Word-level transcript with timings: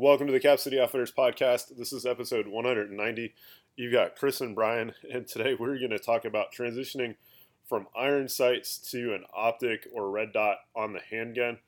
Welcome 0.00 0.28
to 0.28 0.32
the 0.32 0.40
Cap 0.40 0.58
City 0.58 0.80
Outfitters 0.80 1.12
podcast. 1.12 1.76
This 1.76 1.92
is 1.92 2.06
episode 2.06 2.48
190. 2.48 3.34
You've 3.76 3.92
got 3.92 4.16
Chris 4.16 4.40
and 4.40 4.54
Brian, 4.54 4.94
and 5.12 5.26
today 5.26 5.52
we're 5.52 5.76
going 5.76 5.90
to 5.90 5.98
talk 5.98 6.24
about 6.24 6.54
transitioning 6.54 7.16
from 7.68 7.86
iron 7.94 8.26
sights 8.26 8.78
to 8.92 9.12
an 9.12 9.24
optic 9.36 9.86
or 9.92 10.10
red 10.10 10.32
dot 10.32 10.56
on 10.74 10.94
the 10.94 11.00
handgun. 11.00 11.58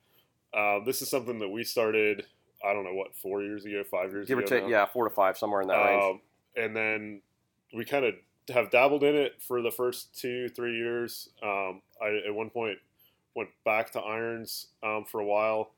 Uh, 0.57 0.79
this 0.83 1.03
is 1.03 1.11
something 1.11 1.41
that 1.41 1.51
we 1.51 1.63
started, 1.63 2.25
I 2.67 2.73
don't 2.73 2.85
know 2.85 2.95
what, 2.95 3.15
four 3.15 3.43
years 3.43 3.67
ago, 3.67 3.85
five 3.85 4.13
years 4.13 4.29
Give 4.29 4.39
or 4.39 4.43
take, 4.45 4.67
yeah, 4.67 4.87
four 4.87 5.07
to 5.07 5.15
five, 5.15 5.37
somewhere 5.37 5.61
in 5.61 5.69
that 5.69 5.85
range. 5.85 6.03
Um, 6.03 6.21
and 6.57 6.75
then 6.75 7.21
we 7.77 7.85
kind 7.85 8.07
of 8.07 8.15
have 8.49 8.71
dabbled 8.71 9.05
in 9.05 9.15
it 9.15 9.43
for 9.47 9.61
the 9.61 9.71
first 9.71 10.19
two, 10.19 10.49
three 10.49 10.79
years. 10.79 11.29
Um, 11.43 11.83
I 12.01 12.23
at 12.27 12.35
one 12.35 12.49
point 12.49 12.79
went 13.37 13.51
back 13.67 13.91
to 13.91 14.01
irons 14.01 14.69
um, 14.83 15.05
for 15.07 15.21
a 15.21 15.27
while, 15.27 15.75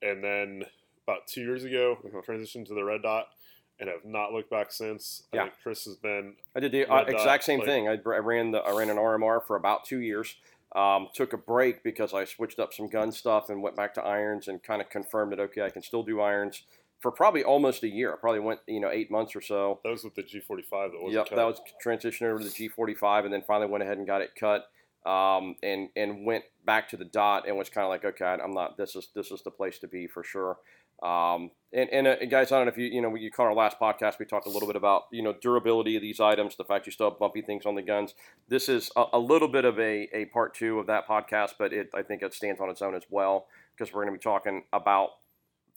and 0.00 0.24
then 0.24 0.64
about 1.10 1.26
two 1.26 1.42
years 1.42 1.64
ago 1.64 1.98
Mhm. 2.04 2.24
transitioned 2.24 2.66
to 2.66 2.74
the 2.74 2.84
red 2.84 3.02
dot, 3.02 3.28
and 3.78 3.88
have 3.88 4.04
not 4.04 4.32
looked 4.32 4.50
back 4.50 4.70
since. 4.70 5.26
I 5.32 5.36
Yeah. 5.36 5.42
think 5.44 5.54
Chris 5.62 5.84
has 5.86 5.96
been 5.96 6.36
I 6.54 6.60
did 6.60 6.72
the 6.72 6.84
uh, 6.86 7.02
exact 7.04 7.44
same 7.44 7.60
like- 7.60 7.68
thing. 7.68 7.88
I, 7.88 7.92
I 7.92 8.18
ran 8.18 8.50
the 8.50 8.58
I 8.60 8.76
ran 8.76 8.90
an 8.90 8.98
RMR 8.98 9.40
for 9.46 9.56
about 9.56 9.84
two 9.84 10.00
years. 10.00 10.36
Um, 10.76 11.08
took 11.14 11.32
a 11.32 11.36
break 11.38 11.82
because 11.82 12.14
I 12.14 12.24
switched 12.24 12.60
up 12.60 12.72
some 12.72 12.88
gun 12.88 13.10
stuff 13.10 13.48
and 13.50 13.60
went 13.62 13.74
back 13.74 13.92
to 13.94 14.04
irons 14.04 14.46
and 14.48 14.62
kind 14.62 14.80
of 14.80 14.88
confirmed 14.88 15.32
that 15.32 15.40
okay, 15.40 15.62
I 15.62 15.70
can 15.70 15.82
still 15.82 16.02
do 16.04 16.20
irons 16.20 16.62
for 17.00 17.10
probably 17.10 17.42
almost 17.42 17.82
a 17.82 17.88
year. 17.88 18.12
I 18.12 18.16
probably 18.16 18.40
went 18.40 18.60
you 18.66 18.78
know 18.80 18.90
eight 18.90 19.10
months 19.10 19.34
or 19.34 19.40
so. 19.40 19.80
that 19.82 19.90
was 19.90 20.04
with 20.04 20.14
the 20.14 20.22
G45 20.22 20.92
that 20.92 21.02
was 21.02 21.14
Yep, 21.14 21.30
that 21.30 21.44
was 21.44 21.60
transition 21.80 22.26
over 22.26 22.38
to 22.38 22.44
the 22.44 22.50
G45, 22.50 23.24
and 23.24 23.32
then 23.32 23.42
finally 23.42 23.68
went 23.70 23.82
ahead 23.82 23.96
and 23.98 24.06
got 24.06 24.20
it 24.22 24.34
cut, 24.36 24.70
um, 25.06 25.56
and 25.62 25.88
and 25.96 26.24
went 26.24 26.44
back 26.64 26.88
to 26.90 26.96
the 26.96 27.04
dot, 27.04 27.46
and 27.46 27.56
was 27.56 27.68
kind 27.68 27.84
of 27.84 27.90
like, 27.90 28.04
okay, 28.04 28.24
I'm 28.24 28.52
not. 28.52 28.76
This 28.76 28.96
is 28.96 29.08
this 29.14 29.30
is 29.30 29.42
the 29.42 29.50
place 29.50 29.78
to 29.80 29.88
be 29.88 30.06
for 30.06 30.22
sure. 30.22 30.58
Um, 31.02 31.50
and 31.72 31.88
and 31.90 32.06
uh, 32.06 32.16
guys, 32.26 32.52
I 32.52 32.56
don't 32.56 32.66
know 32.66 32.72
if 32.72 32.78
you 32.78 32.86
you 32.86 33.00
know 33.00 33.08
when 33.08 33.22
you 33.22 33.30
caught 33.30 33.46
our 33.46 33.54
last 33.54 33.78
podcast, 33.80 34.18
we 34.18 34.26
talked 34.26 34.46
a 34.46 34.50
little 34.50 34.66
bit 34.66 34.76
about 34.76 35.04
you 35.10 35.22
know 35.22 35.34
durability 35.40 35.96
of 35.96 36.02
these 36.02 36.20
items, 36.20 36.56
the 36.56 36.64
fact 36.64 36.86
you 36.86 36.92
still 36.92 37.10
have 37.10 37.18
bumpy 37.18 37.40
things 37.40 37.64
on 37.64 37.74
the 37.74 37.82
guns. 37.82 38.14
This 38.48 38.68
is 38.68 38.90
a, 38.96 39.04
a 39.14 39.18
little 39.18 39.48
bit 39.48 39.64
of 39.64 39.78
a, 39.78 40.08
a 40.12 40.26
part 40.26 40.54
two 40.54 40.78
of 40.78 40.86
that 40.88 41.08
podcast, 41.08 41.52
but 41.58 41.72
it 41.72 41.90
I 41.94 42.02
think 42.02 42.22
it 42.22 42.34
stands 42.34 42.60
on 42.60 42.68
its 42.68 42.82
own 42.82 42.94
as 42.94 43.04
well 43.08 43.46
because 43.74 43.94
we're 43.94 44.04
going 44.04 44.14
to 44.14 44.18
be 44.18 44.22
talking 44.22 44.64
about 44.72 45.10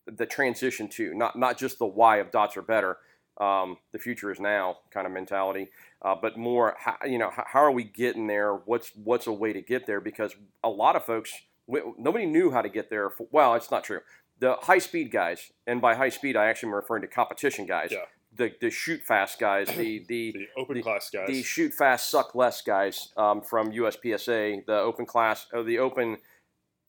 the 0.06 0.26
transition 0.26 0.90
to 0.90 1.14
not 1.14 1.38
not 1.38 1.58
just 1.58 1.80
the 1.80 1.86
why 1.86 2.18
of 2.18 2.32
dots 2.32 2.58
are 2.58 2.62
better. 2.62 2.98
Um, 3.40 3.78
the 3.92 4.00
future 4.00 4.32
is 4.32 4.40
now 4.40 4.78
kind 4.92 5.08
of 5.08 5.14
mentality, 5.14 5.70
uh, 6.04 6.14
but 6.22 6.38
more 6.38 6.76
how, 6.78 6.96
you 7.06 7.18
know 7.18 7.32
how, 7.32 7.44
how 7.48 7.60
are 7.64 7.72
we 7.72 7.84
getting 7.84 8.28
there? 8.28 8.54
What's 8.54 8.92
what's 8.96 9.26
a 9.28 9.32
way 9.34 9.54
to 9.54 9.62
get 9.62 9.88
there? 9.88 10.00
Because 10.00 10.36
a 10.64 10.70
lot 10.70 10.96
of 10.96 11.04
folks 11.04 11.34
we, 11.66 11.82
nobody 11.98 12.26
knew 12.26 12.52
how 12.52 12.62
to 12.62 12.70
get 12.70 12.90
there. 12.90 13.10
For, 13.10 13.26
well, 13.32 13.56
it's 13.56 13.72
not 13.72 13.84
true. 13.84 14.02
The 14.40 14.56
high 14.62 14.80
speed 14.80 15.12
guys, 15.12 15.52
and 15.66 15.82
by 15.82 15.96
high 15.96 16.10
speed 16.10 16.36
I 16.36 16.46
actually 16.46 16.70
am 16.70 16.76
referring 16.76 17.02
to 17.02 17.08
competition 17.08 17.66
guys. 17.66 17.90
Yeah. 17.92 18.06
The, 18.36 18.52
the 18.60 18.72
shoot 18.72 19.02
fast 19.02 19.40
guys, 19.40 19.68
the 19.68 20.04
the 20.08 20.32
the 20.32 20.48
open 20.58 20.76
the- 20.78 20.82
class 20.84 21.10
guys. 21.10 21.28
the 21.28 21.44
shoot 21.44 21.74
fast 21.74 22.10
suck 22.10 22.34
less 22.36 22.62
guys 22.62 23.14
um, 23.18 23.42
from 23.42 23.72
USPSA, 23.72 24.66
the 24.66 24.78
open 24.78 25.06
class, 25.06 25.46
or 25.54 25.64
the 25.64 25.80
open, 25.80 26.18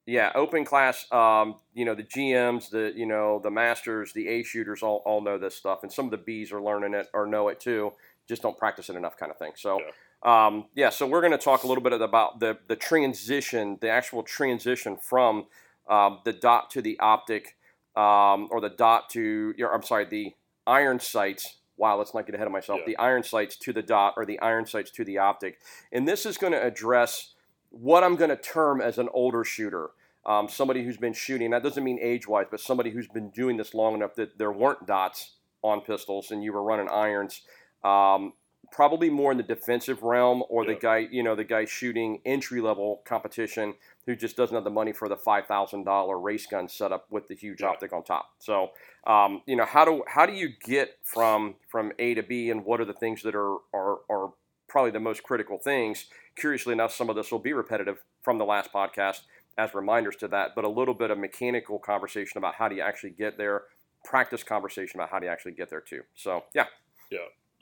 yeah, 0.06 0.32
open 0.34 0.64
class. 0.64 1.10
Um, 1.12 1.56
you 1.72 1.84
know, 1.84 1.94
the 1.94 2.02
GMs, 2.02 2.70
the 2.70 2.92
you 2.94 3.06
know 3.06 3.40
the 3.42 3.50
masters, 3.50 4.12
the 4.12 4.28
A 4.28 4.42
shooters 4.42 4.82
all, 4.82 5.02
all 5.04 5.20
know 5.20 5.38
this 5.38 5.54
stuff, 5.54 5.82
and 5.82 5.92
some 5.92 6.04
of 6.04 6.10
the 6.10 6.18
Bs 6.18 6.52
are 6.52 6.62
learning 6.62 6.94
it 6.94 7.08
or 7.14 7.26
know 7.26 7.48
it 7.48 7.60
too, 7.60 7.92
just 8.28 8.42
don't 8.42 8.58
practice 8.58 8.90
it 8.90 8.96
enough, 8.96 9.16
kind 9.16 9.30
of 9.30 9.38
thing. 9.38 9.52
So. 9.56 9.80
Um, 10.22 10.68
yeah, 10.74 10.88
so 10.88 11.06
we're 11.06 11.20
going 11.20 11.32
to 11.32 11.38
talk 11.38 11.64
a 11.64 11.66
little 11.66 11.84
bit 11.84 11.92
about 11.92 12.40
the, 12.40 12.56
the 12.66 12.76
transition, 12.76 13.76
the 13.82 13.90
actual 13.90 14.22
transition 14.22 14.96
from 14.96 15.44
um, 15.86 16.20
the 16.24 16.32
dot 16.32 16.70
to 16.70 16.80
the 16.80 16.98
optic, 16.98 17.56
um, 17.94 18.48
or 18.50 18.62
the 18.62 18.70
dot 18.70 19.10
to, 19.10 19.54
or, 19.60 19.74
I'm 19.74 19.82
sorry, 19.82 20.06
the 20.06 20.32
iron 20.66 20.98
sights. 20.98 21.58
Wow, 21.76 21.98
let's 21.98 22.14
not 22.14 22.24
get 22.24 22.34
ahead 22.34 22.46
of 22.46 22.52
myself. 22.52 22.80
Yeah. 22.80 22.86
The 22.86 22.96
iron 22.96 23.22
sights 23.22 23.56
to 23.58 23.72
the 23.72 23.82
dot, 23.82 24.14
or 24.16 24.24
the 24.24 24.40
iron 24.40 24.64
sights 24.64 24.90
to 24.92 25.04
the 25.04 25.18
optic. 25.18 25.58
And 25.92 26.08
this 26.08 26.24
is 26.24 26.38
going 26.38 26.52
to 26.52 26.62
address 26.62 27.34
what 27.70 28.04
I'm 28.04 28.16
going 28.16 28.30
to 28.30 28.36
term 28.36 28.80
as 28.80 28.98
an 28.98 29.08
older 29.12 29.44
shooter. 29.44 29.90
Um, 30.26 30.48
somebody 30.48 30.84
who's 30.84 30.96
been 30.96 31.12
shooting, 31.12 31.50
that 31.50 31.62
doesn't 31.62 31.84
mean 31.84 31.98
age 32.00 32.26
wise, 32.26 32.46
but 32.50 32.60
somebody 32.60 32.90
who's 32.90 33.08
been 33.08 33.30
doing 33.30 33.56
this 33.56 33.74
long 33.74 33.94
enough 33.94 34.14
that 34.14 34.38
there 34.38 34.52
weren't 34.52 34.86
dots 34.86 35.32
on 35.62 35.80
pistols 35.82 36.30
and 36.30 36.42
you 36.42 36.52
were 36.52 36.62
running 36.62 36.88
irons. 36.88 37.42
Um, 37.82 38.32
probably 38.72 39.08
more 39.10 39.30
in 39.30 39.36
the 39.36 39.44
defensive 39.44 40.02
realm 40.02 40.42
or 40.48 40.64
the 40.64 40.74
guy, 40.74 41.06
you 41.10 41.22
know, 41.22 41.34
the 41.36 41.44
guy 41.44 41.64
shooting 41.64 42.20
entry 42.24 42.60
level 42.60 43.02
competition 43.04 43.74
who 44.06 44.16
just 44.16 44.36
doesn't 44.36 44.54
have 44.54 44.64
the 44.64 44.70
money 44.70 44.92
for 44.92 45.08
the 45.08 45.16
five 45.16 45.46
thousand 45.46 45.84
dollar 45.84 46.18
race 46.18 46.46
gun 46.46 46.68
setup 46.68 47.06
with 47.10 47.28
the 47.28 47.34
huge 47.34 47.60
Yeah. 47.60 47.68
optic 47.68 47.92
on 47.92 48.02
top. 48.02 48.30
So, 48.38 48.70
um, 49.06 49.42
you 49.46 49.56
know, 49.56 49.64
how 49.66 49.84
do 49.84 50.02
how 50.08 50.26
do 50.26 50.32
you 50.32 50.48
get 50.64 50.98
from 51.02 51.54
from 51.68 51.92
A 51.98 52.14
to 52.14 52.22
B, 52.22 52.50
and 52.50 52.64
what 52.64 52.80
are 52.80 52.84
the 52.84 52.94
things 52.94 53.22
that 53.22 53.34
are 53.34 53.56
are 53.72 53.98
are 54.10 54.32
probably 54.68 54.90
the 54.90 55.00
most 55.00 55.22
critical 55.22 55.58
things? 55.58 56.06
Curiously 56.34 56.72
enough, 56.72 56.92
some 56.92 57.08
of 57.08 57.14
this 57.16 57.30
will 57.30 57.38
be 57.38 57.52
repetitive 57.52 58.02
from 58.22 58.38
the 58.38 58.44
last 58.44 58.72
podcast 58.72 59.20
as 59.58 59.74
reminders 59.74 60.16
to 60.16 60.28
that, 60.28 60.54
but 60.54 60.64
a 60.64 60.68
little 60.68 60.94
bit 60.94 61.10
of 61.10 61.18
mechanical 61.18 61.78
conversation 61.78 62.38
about 62.38 62.54
how 62.56 62.68
do 62.68 62.74
you 62.74 62.82
actually 62.82 63.10
get 63.10 63.36
there, 63.38 63.64
practice 64.04 64.42
conversation 64.42 64.98
about 65.00 65.10
how 65.10 65.18
do 65.18 65.26
you 65.26 65.32
actually 65.32 65.52
get 65.52 65.70
there 65.70 65.80
too. 65.80 66.02
So, 66.14 66.44
yeah. 66.54 66.66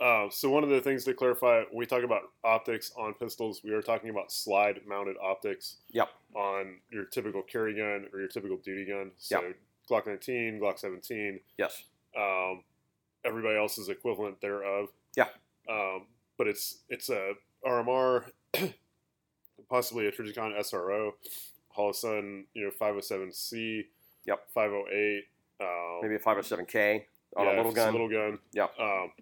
Uh, 0.00 0.28
so 0.30 0.50
one 0.50 0.64
of 0.64 0.70
the 0.70 0.80
things 0.80 1.04
to 1.04 1.14
clarify, 1.14 1.58
when 1.70 1.78
we 1.78 1.86
talk 1.86 2.02
about 2.02 2.22
optics 2.42 2.90
on 2.96 3.14
pistols, 3.14 3.60
we 3.62 3.70
are 3.72 3.82
talking 3.82 4.10
about 4.10 4.32
slide-mounted 4.32 5.14
optics. 5.22 5.76
Yep. 5.92 6.08
On 6.34 6.78
your 6.90 7.04
typical 7.04 7.40
carry 7.42 7.76
gun 7.76 8.08
or 8.12 8.18
your 8.18 8.28
typical 8.28 8.56
duty 8.56 8.84
gun. 8.84 9.12
So 9.18 9.40
Yep. 9.40 9.56
Glock 9.88 10.06
19, 10.08 10.58
Glock 10.60 10.80
17, 10.80 11.38
Yes. 11.56 11.84
um, 12.16 12.64
everybody 13.24 13.56
else's 13.56 13.88
equivalent 13.88 14.40
thereof. 14.40 14.88
Yeah. 15.16 15.28
Um, 15.68 16.06
but 16.36 16.48
it's 16.48 16.78
it's 16.88 17.08
a 17.08 17.34
RMR, 17.64 18.24
possibly 19.70 20.06
a 20.08 20.10
Trijicon 20.12 20.58
SRO, 20.58 21.12
Holosun, 21.76 22.44
you 22.54 22.64
know, 22.64 22.70
507C. 22.80 23.84
Yep. 24.26 24.40
508. 24.54 25.24
Um, 25.60 26.00
Maybe 26.02 26.14
a 26.16 26.18
507K 26.18 27.02
on 27.36 27.46
yeah, 27.46 27.54
a 27.54 27.56
little 27.56 27.72
gun. 27.72 27.92
little 27.92 28.08
gun. 28.08 28.38
Yep. 28.52 28.72
Um, 28.78 29.12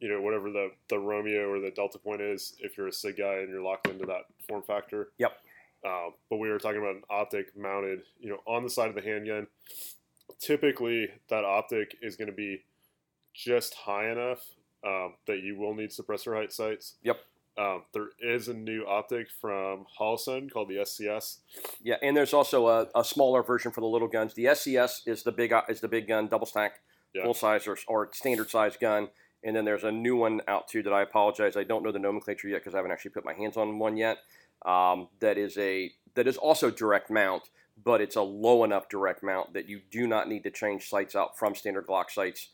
you 0.00 0.08
know, 0.08 0.20
whatever 0.20 0.50
the, 0.50 0.70
the 0.88 0.98
Romeo 0.98 1.48
or 1.48 1.60
the 1.60 1.70
Delta 1.70 1.98
point 1.98 2.20
is, 2.20 2.54
if 2.60 2.76
you're 2.76 2.88
a 2.88 2.92
SIG 2.92 3.18
guy 3.18 3.34
and 3.36 3.48
you're 3.48 3.62
locked 3.62 3.88
into 3.88 4.04
that 4.06 4.22
form 4.48 4.62
factor. 4.62 5.10
Yep. 5.18 5.32
Um, 5.84 6.14
but 6.30 6.36
we 6.36 6.48
were 6.48 6.58
talking 6.58 6.78
about 6.78 6.96
an 6.96 7.02
optic 7.10 7.56
mounted, 7.56 8.02
you 8.20 8.30
know, 8.30 8.38
on 8.46 8.62
the 8.62 8.70
side 8.70 8.88
of 8.88 8.94
the 8.94 9.02
handgun. 9.02 9.46
Typically, 10.38 11.08
that 11.28 11.44
optic 11.44 11.96
is 12.02 12.16
going 12.16 12.28
to 12.28 12.34
be 12.34 12.62
just 13.34 13.74
high 13.74 14.10
enough 14.10 14.44
um, 14.86 15.14
that 15.26 15.40
you 15.40 15.56
will 15.56 15.74
need 15.74 15.90
suppressor 15.90 16.36
height 16.36 16.52
sights. 16.52 16.96
Yep. 17.02 17.18
Um, 17.58 17.82
there 17.92 18.08
is 18.20 18.48
a 18.48 18.54
new 18.54 18.86
optic 18.86 19.28
from 19.40 19.84
Holosun 20.00 20.50
called 20.50 20.68
the 20.68 20.76
SCS. 20.76 21.38
Yeah, 21.82 21.96
and 22.02 22.16
there's 22.16 22.32
also 22.32 22.66
a, 22.68 22.88
a 22.94 23.04
smaller 23.04 23.42
version 23.42 23.72
for 23.72 23.82
the 23.82 23.86
little 23.86 24.08
guns. 24.08 24.32
The 24.34 24.46
SCS 24.46 25.06
is 25.06 25.22
the 25.22 25.32
big 25.32 25.52
is 25.68 25.80
the 25.80 25.88
big 25.88 26.08
gun, 26.08 26.28
double 26.28 26.46
stack, 26.46 26.80
Yeah. 27.14 27.24
full 27.24 27.34
size 27.34 27.66
or, 27.66 27.76
or 27.88 28.08
standard 28.12 28.48
size 28.48 28.76
gun. 28.78 29.08
And 29.44 29.54
then 29.56 29.64
there's 29.64 29.84
a 29.84 29.92
new 29.92 30.16
one 30.16 30.40
out 30.48 30.68
too 30.68 30.82
that 30.84 30.92
I 30.92 31.02
apologize 31.02 31.56
I 31.56 31.64
don't 31.64 31.82
know 31.82 31.92
the 31.92 31.98
nomenclature 31.98 32.48
yet 32.48 32.60
because 32.60 32.74
I 32.74 32.78
haven't 32.78 32.92
actually 32.92 33.10
put 33.10 33.24
my 33.24 33.34
hands 33.34 33.56
on 33.56 33.78
one 33.78 33.96
yet. 33.96 34.18
Um, 34.64 35.08
that 35.20 35.36
is 35.36 35.58
a 35.58 35.90
that 36.14 36.26
is 36.26 36.36
also 36.38 36.70
direct 36.70 37.10
mount, 37.10 37.50
but 37.84 38.00
it's 38.00 38.16
a 38.16 38.22
low 38.22 38.64
enough 38.64 38.88
direct 38.88 39.22
mount 39.22 39.52
that 39.54 39.68
you 39.68 39.80
do 39.90 40.06
not 40.06 40.28
need 40.28 40.44
to 40.44 40.50
change 40.50 40.88
sights 40.88 41.14
out 41.14 41.38
from 41.38 41.54
standard 41.54 41.86
Glock 41.86 42.10
sights. 42.10 42.48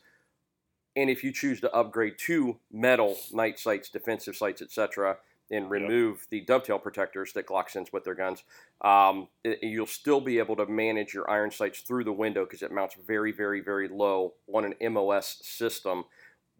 And 0.99 1.09
if 1.09 1.23
you 1.23 1.31
choose 1.31 1.61
to 1.61 1.73
upgrade 1.73 2.17
to 2.27 2.57
metal 2.73 3.15
night 3.31 3.57
sights, 3.57 3.87
defensive 3.87 4.35
sights, 4.35 4.61
etc., 4.61 5.17
and 5.49 5.71
remove 5.71 6.27
the 6.29 6.41
dovetail 6.41 6.77
protectors 6.77 7.31
that 7.33 7.47
Glock 7.47 7.69
sends 7.69 7.93
with 7.93 8.03
their 8.03 8.13
guns, 8.13 8.43
um, 8.81 9.29
it- 9.45 9.63
you'll 9.63 9.87
still 9.87 10.19
be 10.19 10.39
able 10.39 10.57
to 10.57 10.65
manage 10.65 11.13
your 11.13 11.27
iron 11.31 11.51
sights 11.51 11.79
through 11.79 12.03
the 12.03 12.11
window 12.11 12.43
because 12.43 12.61
it 12.61 12.69
mounts 12.71 12.95
very, 12.95 13.31
very, 13.31 13.61
very 13.61 13.87
low 13.87 14.33
on 14.53 14.65
an 14.65 14.75
MOS 14.81 15.39
system. 15.41 16.03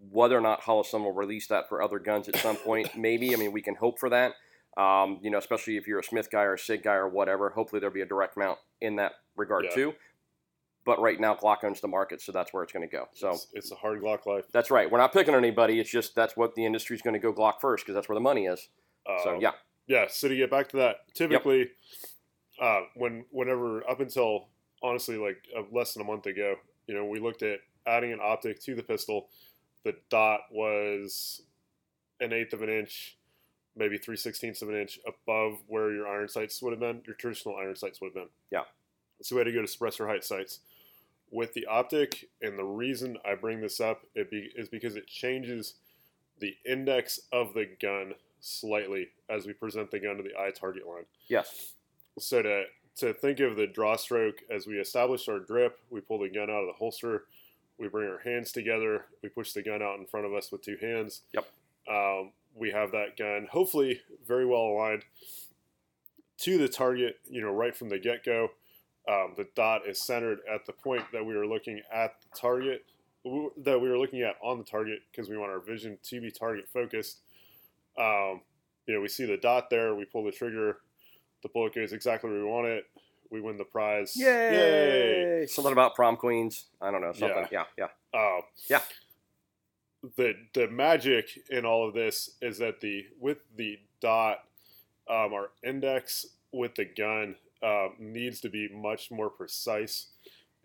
Whether 0.10 0.38
or 0.38 0.42
not 0.42 0.62
Holosun 0.62 1.04
will 1.04 1.12
release 1.12 1.48
that 1.48 1.68
for 1.68 1.82
other 1.82 2.00
guns 2.00 2.30
at 2.30 2.38
some 2.38 2.56
point, 2.56 2.96
maybe. 2.98 3.34
I 3.34 3.38
mean, 3.38 3.52
we 3.52 3.62
can 3.62 3.76
hope 3.76 4.00
for 4.00 4.10
that. 4.10 4.36
Um, 4.78 5.20
you 5.22 5.30
know, 5.30 5.38
especially 5.38 5.76
if 5.76 5.86
you're 5.86 6.00
a 6.00 6.04
Smith 6.04 6.32
guy 6.32 6.44
or 6.44 6.54
a 6.54 6.60
Sig 6.60 6.82
guy 6.82 6.94
or 6.94 7.10
whatever. 7.10 7.50
Hopefully, 7.50 7.82
there'll 7.82 7.94
be 7.94 8.02
a 8.02 8.06
direct 8.06 8.38
mount 8.38 8.58
in 8.80 8.96
that 8.96 9.16
regard 9.36 9.66
Yeah. 9.66 9.72
too. 9.72 9.96
But 10.86 11.00
right 11.02 11.20
now, 11.20 11.36
Glock 11.36 11.64
owns 11.64 11.82
the 11.82 11.88
market, 11.88 12.22
so 12.22 12.32
that's 12.32 12.54
where 12.54 12.64
it's 12.64 12.72
going 12.72 12.88
to 12.88 12.92
go. 12.92 13.08
So 13.14 13.32
It's, 13.32 13.48
it's 13.54 13.72
a 13.72 13.76
hard 13.76 14.02
Glock 14.02 14.26
life. 14.26 14.46
that's 14.52 14.72
right. 14.72 14.90
We're 14.90 14.98
not 14.98 15.14
picking 15.14 15.34
on 15.36 15.44
anybody. 15.44 15.80
It's 15.80 15.90
just 15.90 16.16
that's 16.16 16.36
what 16.38 16.56
the 16.56 16.66
industry's 16.66 17.02
going 17.02 17.14
to 17.14 17.20
go 17.20 17.34
Glock 17.34 17.60
first 17.62 17.84
because 17.86 17.96
that's 17.96 18.08
where 18.10 18.16
the 18.16 18.22
money 18.22 18.46
is. 18.46 18.70
So 19.24 19.36
Um, 19.36 19.42
yeah, 19.42 19.52
yeah 19.88 20.06
so 20.10 20.28
to 20.28 20.36
get 20.36 20.52
back 20.52 20.70
to 20.70 20.78
that 20.78 20.98
typically 21.16 21.70
uh, 22.62 22.82
when 22.96 23.26
whenever 23.32 23.88
up 23.90 24.00
until 24.02 24.48
honestly 24.84 25.18
like 25.18 25.38
uh, 25.58 25.64
less 25.72 25.94
than 25.94 26.04
a 26.04 26.06
month 26.06 26.28
ago 26.28 26.56
you 26.88 26.94
know 26.94 27.06
we 27.06 27.20
looked 27.20 27.42
at 27.42 27.60
adding 27.88 28.12
an 28.14 28.20
optic 28.22 28.62
to 28.62 28.76
the 28.76 28.84
pistol 28.84 29.30
the 29.84 29.96
dot 30.12 30.42
was 30.52 31.42
an 32.20 32.34
eighth 32.34 32.54
of 32.54 32.62
an 32.62 32.70
inch 32.70 33.18
maybe 33.76 33.98
three 33.98 34.18
sixteenths 34.18 34.62
of 34.62 34.70
an 34.70 34.76
inch 34.76 35.00
above 35.08 35.54
where 35.68 35.92
your 35.92 36.08
iron 36.08 36.28
sights 36.28 36.62
would 36.62 36.72
have 36.72 36.80
been 36.80 37.02
your 37.08 37.16
traditional 37.16 37.56
iron 37.56 37.76
sights 37.76 38.00
would 38.00 38.08
have 38.08 38.14
been 38.16 38.30
Yeah. 38.52 38.64
So 39.22 39.36
we 39.36 39.40
had 39.40 39.46
to 39.46 39.54
go 39.54 39.62
to 39.62 39.68
suppressor 39.68 40.08
height 40.08 40.24
sights 40.24 40.60
with 41.32 41.54
the 41.54 41.66
optic, 41.66 42.30
and 42.42 42.58
the 42.58 42.64
reason 42.64 43.18
I 43.26 43.36
bring 43.36 43.62
this 43.62 43.80
up 43.80 44.02
it 44.16 44.32
be, 44.32 44.52
is 44.56 44.70
because 44.70 44.96
it 44.96 45.08
changes 45.08 45.76
the 46.40 46.56
index 46.66 47.20
of 47.32 47.54
the 47.54 47.68
gun 47.82 48.14
slightly 48.42 49.10
as 49.30 49.46
we 49.46 49.54
present 49.54 49.92
the 49.92 50.00
gun 50.00 50.18
to 50.18 50.24
the 50.24 50.40
eye 50.40 50.52
target 50.52 50.88
line. 50.88 51.06
Yes. 51.28 51.74
So 52.18 52.42
to 52.42 52.64
to 52.98 53.14
think 53.14 53.40
of 53.40 53.56
the 53.56 53.68
draw 53.68 53.96
stroke 53.96 54.42
as 54.50 54.68
we 54.68 54.78
establish 54.78 55.30
our 55.30 55.40
grip, 55.40 55.80
we 55.90 56.02
pull 56.02 56.20
the 56.20 56.30
gun 56.30 56.50
out 56.50 56.62
of 56.62 56.68
the 56.68 56.74
holster, 56.74 57.26
we 57.78 57.88
bring 57.88 58.10
our 58.10 58.20
hands 58.20 58.52
together, 58.52 59.06
we 59.24 59.30
push 59.30 59.54
the 59.54 59.62
gun 59.62 59.82
out 59.82 60.00
in 60.00 60.06
front 60.06 60.26
of 60.26 60.34
us 60.34 60.52
with 60.52 60.62
two 60.62 60.78
hands. 60.82 61.22
Yep. 61.34 61.48
Um, 61.90 62.32
we 62.56 62.72
have 62.72 62.92
that 62.92 63.16
gun 63.18 63.48
hopefully 63.50 64.02
very 64.28 64.46
well 64.46 64.64
aligned 64.64 65.06
to 66.40 66.58
the 66.58 66.68
target, 66.68 67.20
you 67.30 67.42
know, 67.42 67.52
right 67.52 67.76
from 67.76 67.88
the 67.88 68.00
get 68.00 68.26
go. 68.26 68.50
Um, 69.10 69.34
the 69.36 69.48
dot 69.56 69.88
is 69.88 70.00
centered 70.00 70.40
at 70.54 70.68
the 70.68 70.74
point 70.74 71.04
that 71.14 71.26
we 71.26 71.34
are 71.34 71.48
looking 71.48 71.82
at 71.92 72.22
the 72.22 72.40
target, 72.40 72.86
that 73.26 73.82
we 73.82 73.90
were 73.90 73.98
looking 73.98 74.22
at 74.22 74.36
on 74.44 74.60
the 74.60 74.64
target 74.64 75.00
because 75.12 75.30
we 75.30 75.38
want 75.38 75.52
our 75.52 75.60
vision 75.60 75.98
to 76.04 76.22
be 76.22 76.30
target 76.30 76.68
focused. 76.72 77.22
Um, 77.98 78.42
you 78.86 78.94
know, 78.94 79.02
we 79.02 79.08
see 79.08 79.26
the 79.26 79.38
dot 79.38 79.70
there, 79.72 79.96
we 79.96 80.06
pull 80.06 80.24
the 80.24 80.32
trigger, 80.32 80.78
the 81.42 81.50
bullet 81.50 81.74
goes 81.74 81.94
exactly 81.94 82.30
where 82.30 82.40
we 82.40 82.46
want 82.46 82.68
it. 82.68 82.86
We 83.32 83.42
win 83.42 83.58
the 83.58 83.64
prize. 83.64 84.14
Yay! 84.16 85.42
Yay! 85.42 85.46
Something 85.46 85.72
about 85.72 85.96
prom 85.96 86.18
queens. 86.18 86.66
I 86.82 86.90
don't 86.90 87.02
know. 87.02 87.14
Something. 87.14 87.48
Yeah, 87.52 87.66
yeah. 87.78 87.88
Yeah. 88.14 88.20
Um, 88.20 88.42
yeah. 88.70 88.82
The 90.18 90.34
the 90.54 90.68
magic 90.68 91.28
in 91.50 91.66
all 91.66 91.88
of 91.88 91.94
this 91.94 92.32
is 92.42 92.58
that 92.58 92.82
the 92.82 93.06
with 93.20 93.38
the 93.56 93.78
dot, 94.02 94.40
um, 95.08 95.34
our 95.34 95.52
index 95.64 96.26
with 96.52 96.74
the 96.74 96.86
gun 96.86 97.36
uh, 97.64 97.90
needs 97.98 98.42
to 98.42 98.50
be 98.50 98.70
much 98.70 99.12
more 99.12 99.30
precise 99.30 100.08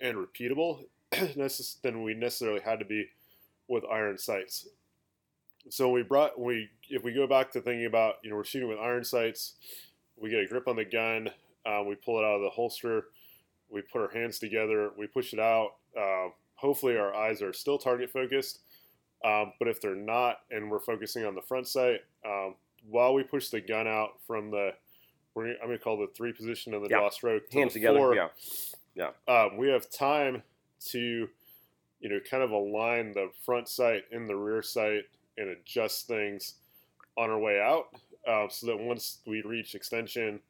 and 0.00 0.16
repeatable 0.16 0.84
than 1.82 2.02
we 2.02 2.14
necessarily 2.14 2.60
had 2.60 2.78
to 2.78 2.84
be 2.84 3.06
with 3.68 3.84
iron 3.90 4.18
sights. 4.18 4.68
So 5.70 5.90
we 5.90 6.02
brought 6.02 6.38
we 6.38 6.68
if 6.90 7.02
we 7.04 7.12
go 7.12 7.26
back 7.26 7.50
to 7.52 7.60
thinking 7.60 7.86
about 7.86 8.16
you 8.22 8.30
know 8.30 8.36
we're 8.36 8.44
shooting 8.44 8.68
with 8.68 8.78
iron 8.78 9.04
sights, 9.04 9.54
we 10.16 10.30
get 10.30 10.40
a 10.40 10.46
grip 10.46 10.68
on 10.68 10.76
the 10.76 10.84
gun, 10.84 11.30
uh, 11.64 11.82
we 11.86 11.94
pull 11.94 12.18
it 12.18 12.24
out 12.24 12.36
of 12.36 12.42
the 12.42 12.50
holster, 12.50 13.06
we 13.70 13.80
put 13.80 14.02
our 14.02 14.10
hands 14.10 14.38
together, 14.38 14.90
we 14.98 15.06
push 15.06 15.32
it 15.32 15.40
out. 15.40 15.76
Uh, 15.98 16.28
hopefully 16.54 16.96
our 16.96 17.14
eyes 17.14 17.40
are 17.40 17.52
still 17.52 17.78
target 17.78 18.10
focused, 18.10 18.60
um, 19.24 19.52
but 19.58 19.68
if 19.68 19.80
they're 19.80 19.96
not 19.96 20.40
and 20.50 20.70
we're 20.70 20.80
focusing 20.80 21.24
on 21.24 21.34
the 21.34 21.42
front 21.42 21.66
sight, 21.66 22.00
um, 22.26 22.54
while 22.88 23.14
we 23.14 23.22
push 23.22 23.48
the 23.48 23.60
gun 23.60 23.88
out 23.88 24.20
from 24.26 24.50
the 24.50 24.70
we're, 25.34 25.50
I'm 25.52 25.66
going 25.66 25.78
to 25.78 25.82
call 25.84 25.98
the 25.98 26.08
three 26.14 26.32
position 26.32 26.74
and 26.74 26.84
the 26.84 26.88
Yeah. 26.88 26.98
draw 26.98 27.10
stroke 27.10 27.52
Hands 27.52 27.72
the 27.72 27.80
together. 27.80 27.98
floor, 27.98 28.30
Yeah. 28.94 29.10
um, 29.28 29.56
we 29.56 29.68
have 29.68 29.90
time 29.90 30.42
to, 30.86 31.28
you 32.00 32.08
know, 32.08 32.20
kind 32.20 32.42
of 32.42 32.50
align 32.50 33.12
the 33.12 33.30
front 33.44 33.68
sight 33.68 34.04
and 34.12 34.28
the 34.28 34.36
rear 34.36 34.62
sight 34.62 35.04
and 35.36 35.48
adjust 35.48 36.06
things 36.06 36.54
on 37.16 37.30
our 37.30 37.38
way 37.38 37.60
out, 37.60 37.88
uh, 38.26 38.48
so 38.48 38.66
that 38.66 38.78
once 38.78 39.18
we 39.26 39.42
reach 39.42 39.74
extension, 39.74 40.40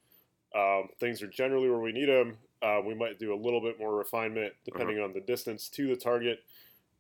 um, 0.55 0.89
things 1.01 1.23
are 1.23 1.27
generally 1.27 1.69
where 1.69 1.81
we 1.81 1.93
need 1.93 2.09
them. 2.09 2.37
Uh, 2.63 2.81
we 2.85 2.95
might 2.95 3.19
do 3.19 3.35
a 3.35 3.37
little 3.37 3.61
bit 3.61 3.79
more 3.79 3.95
refinement 3.95 4.55
depending 4.65 4.99
on 4.99 5.13
the 5.13 5.21
distance 5.21 5.69
to 5.69 5.87
the 5.89 5.97
target 5.97 6.43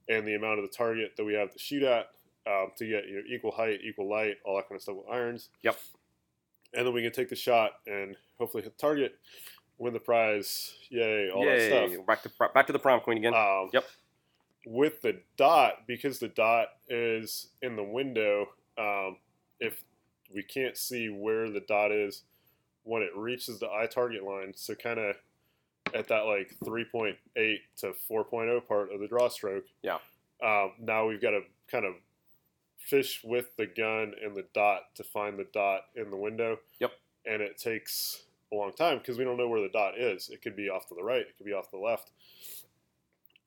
and 0.08 0.26
the 0.26 0.34
amount 0.34 0.58
of 0.58 0.64
the 0.64 0.76
target 0.76 1.12
that 1.16 1.25
we 1.25 1.32
have 1.34 1.50
to 1.50 1.58
shoot 1.58 1.82
at 1.82 2.10
um, 2.46 2.70
to 2.76 2.87
get 2.87 3.06
you 3.08 3.16
know, 3.16 3.22
equal 3.28 3.50
height, 3.52 3.80
equal 3.82 4.06
light, 4.08 4.37
all 4.44 4.56
that 4.56 4.69
kind 4.69 4.76
of 4.76 4.82
stuff 4.82 4.96
with 4.96 5.06
irons. 5.08 5.48
Yep. 5.62 5.78
And 6.76 6.87
then 6.87 6.94
we 6.94 7.03
can 7.03 7.12
take 7.12 7.29
the 7.29 7.37
shot 7.37 7.73
and 7.87 8.17
hopefully 8.38 8.62
hit 8.62 8.76
the 8.76 8.81
target, 8.81 9.17
win 9.79 9.93
the 9.93 10.00
prize, 10.00 10.75
yay, 10.91 11.31
all 11.31 11.44
Yay! 11.44 11.69
that 11.71 11.91
stuff. 11.91 12.06
Back 12.06 12.23
to 12.23 12.31
back 12.55 12.67
to 12.67 12.73
the 12.73 12.79
prom 12.79 13.00
queen 13.00 13.19
again. 13.19 13.35
Um, 13.35 13.71
Yep. 13.73 13.85
With 14.67 15.03
the 15.03 15.21
dot, 15.37 15.87
because 15.87 16.19
the 16.19 16.29
dot 16.29 16.69
is 16.88 17.49
in 17.61 17.76
the 17.76 17.82
window, 17.85 18.49
um, 18.79 19.19
if 19.61 19.85
we 20.35 20.43
can't 20.43 20.76
see 20.76 21.11
where 21.11 21.50
the 21.50 21.61
dot 21.61 21.93
is 21.93 22.23
when 22.85 23.03
it 23.03 23.11
reaches 23.15 23.59
the 23.61 23.69
eye 23.71 23.87
target 23.87 24.25
line, 24.25 24.53
so 24.55 24.75
kind 24.75 24.99
of 24.99 25.17
at 25.94 26.09
that 26.09 26.23
like 26.23 26.55
3.8 26.65 27.15
to 27.76 27.93
4.0 28.11 28.67
part 28.67 28.91
of 28.93 29.00
the 29.00 29.06
draw 29.06 29.29
stroke. 29.29 29.65
Yeah. 29.82 29.99
Um, 30.43 30.73
now 30.81 31.06
we've 31.06 31.21
got 31.21 31.31
to 31.31 31.41
kind 31.71 31.85
of 31.85 31.94
fish 32.84 33.20
with 33.25 33.56
the 33.56 33.66
gun 33.66 34.12
and 34.22 34.36
the 34.36 34.44
dot 34.54 34.94
to 34.94 35.04
find 35.04 35.38
the 35.38 35.46
dot 35.52 35.82
in 35.96 36.10
the 36.10 36.16
window. 36.16 36.58
Yep. 36.81 36.92
And 37.26 37.40
it 37.40 37.58
takes 37.58 38.25
a 38.52 38.56
long 38.56 38.72
time 38.72 38.98
because 38.98 39.19
we 39.19 39.25
don't 39.25 39.36
know 39.36 39.48
where 39.48 39.62
the 39.62 39.70
dot 39.70 39.98
is. 39.98 40.28
It 40.28 40.42
could 40.42 40.56
be 40.56 40.69
off 40.69 40.86
to 40.88 40.94
the 40.94 41.02
right, 41.02 41.22
it 41.22 41.36
could 41.36 41.46
be 41.46 41.52
off 41.52 41.70
to 41.70 41.76
the 41.78 41.84
left, 41.84 42.10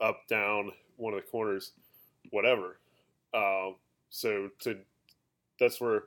up, 0.01 0.28
down, 0.28 0.72
one 0.98 1.13
of 1.13 1.19
the 1.22 1.30
corners, 1.30 1.74
whatever. 2.31 2.78
Um, 3.34 3.75
so 4.10 4.50
to 4.62 4.80
that's 5.60 5.80
where, 5.81 6.04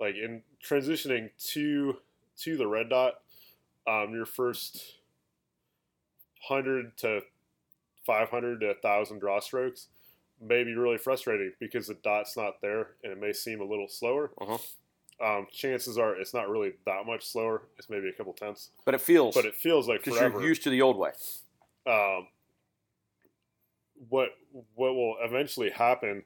like 0.00 0.16
in 0.16 0.42
transitioning 0.66 1.30
to 1.52 1.96
to 2.38 2.56
the 2.56 2.66
red 2.66 2.90
dot, 2.90 3.14
um, 3.86 4.12
your 4.12 4.26
first 4.26 4.96
hundred 6.42 6.96
to 6.98 7.22
five 8.04 8.28
hundred 8.28 8.60
to 8.60 8.74
thousand 8.82 9.20
draw 9.20 9.40
strokes 9.40 9.88
may 10.40 10.64
be 10.64 10.74
really 10.74 10.98
frustrating 10.98 11.52
because 11.58 11.88
the 11.88 11.94
dot's 11.94 12.36
not 12.36 12.60
there 12.60 12.88
and 13.02 13.12
it 13.12 13.20
may 13.20 13.32
seem 13.32 13.60
a 13.60 13.64
little 13.64 13.88
slower. 13.88 14.30
Uh-huh. 14.40 14.58
Um, 15.20 15.46
chances 15.52 15.98
are 15.98 16.14
it's 16.14 16.32
not 16.32 16.48
really 16.48 16.74
that 16.86 17.04
much 17.04 17.26
slower. 17.26 17.62
It's 17.76 17.90
maybe 17.90 18.08
a 18.08 18.12
couple 18.12 18.32
tenths, 18.34 18.70
but 18.84 18.94
it 18.94 19.00
feels 19.00 19.34
but 19.34 19.46
it 19.46 19.56
feels 19.56 19.88
like 19.88 20.04
because 20.04 20.20
you're 20.20 20.42
used 20.42 20.62
to 20.62 20.70
the 20.70 20.80
old 20.80 20.96
way. 20.96 21.10
um, 21.86 22.28
what 24.08 24.28
what 24.74 24.94
will 24.94 25.16
eventually 25.20 25.70
happen 25.70 26.22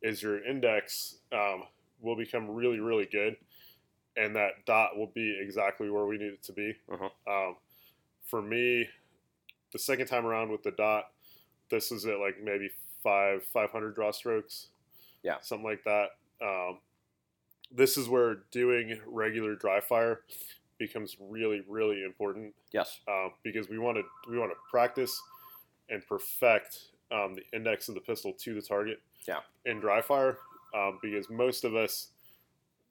is 0.00 0.22
your 0.22 0.42
index 0.42 1.16
um, 1.32 1.64
will 2.00 2.16
become 2.16 2.48
really 2.50 2.80
really 2.80 3.06
good, 3.12 3.36
and 4.16 4.34
that 4.36 4.64
dot 4.64 4.96
will 4.96 5.10
be 5.14 5.38
exactly 5.38 5.90
where 5.90 6.06
we 6.06 6.16
need 6.16 6.32
it 6.32 6.42
to 6.44 6.52
be. 6.54 6.74
Uh-huh. 6.90 7.10
Um, 7.30 7.56
for 8.24 8.40
me, 8.40 8.88
the 9.72 9.78
second 9.78 10.06
time 10.06 10.24
around 10.24 10.50
with 10.50 10.62
the 10.62 10.70
dot, 10.70 11.10
this 11.70 11.92
is 11.92 12.06
at 12.06 12.18
like 12.18 12.36
maybe 12.42 12.70
five 13.02 13.44
five 13.44 13.70
hundred 13.70 13.94
draw 13.94 14.10
strokes, 14.10 14.68
Yeah. 15.22 15.36
something 15.40 15.64
like 15.64 15.84
that. 15.84 16.10
Um, 16.42 16.78
this 17.70 17.96
is 17.96 18.08
where 18.08 18.36
doing 18.50 19.00
regular 19.06 19.54
dry 19.54 19.80
fire 19.80 20.20
becomes 20.78 21.16
really 21.20 21.62
really 21.68 22.04
important 22.04 22.54
Yes. 22.72 23.00
um, 23.06 23.32
because 23.42 23.68
we 23.68 23.78
want 23.78 23.98
to 23.98 24.02
we 24.30 24.38
want 24.38 24.50
to 24.52 24.56
practice 24.70 25.20
and 25.88 26.06
perfect 26.06 26.78
um, 27.12 27.34
the 27.34 27.42
index 27.52 27.88
of 27.88 27.94
the 27.94 28.00
pistol 28.00 28.32
to 28.32 28.54
the 28.54 28.62
target. 28.62 29.00
Yeah. 29.28 29.40
In 29.66 29.80
dry 29.80 30.00
fire, 30.00 30.38
um, 30.74 30.98
because 31.02 31.28
most 31.28 31.64
of 31.64 31.74
us 31.76 32.08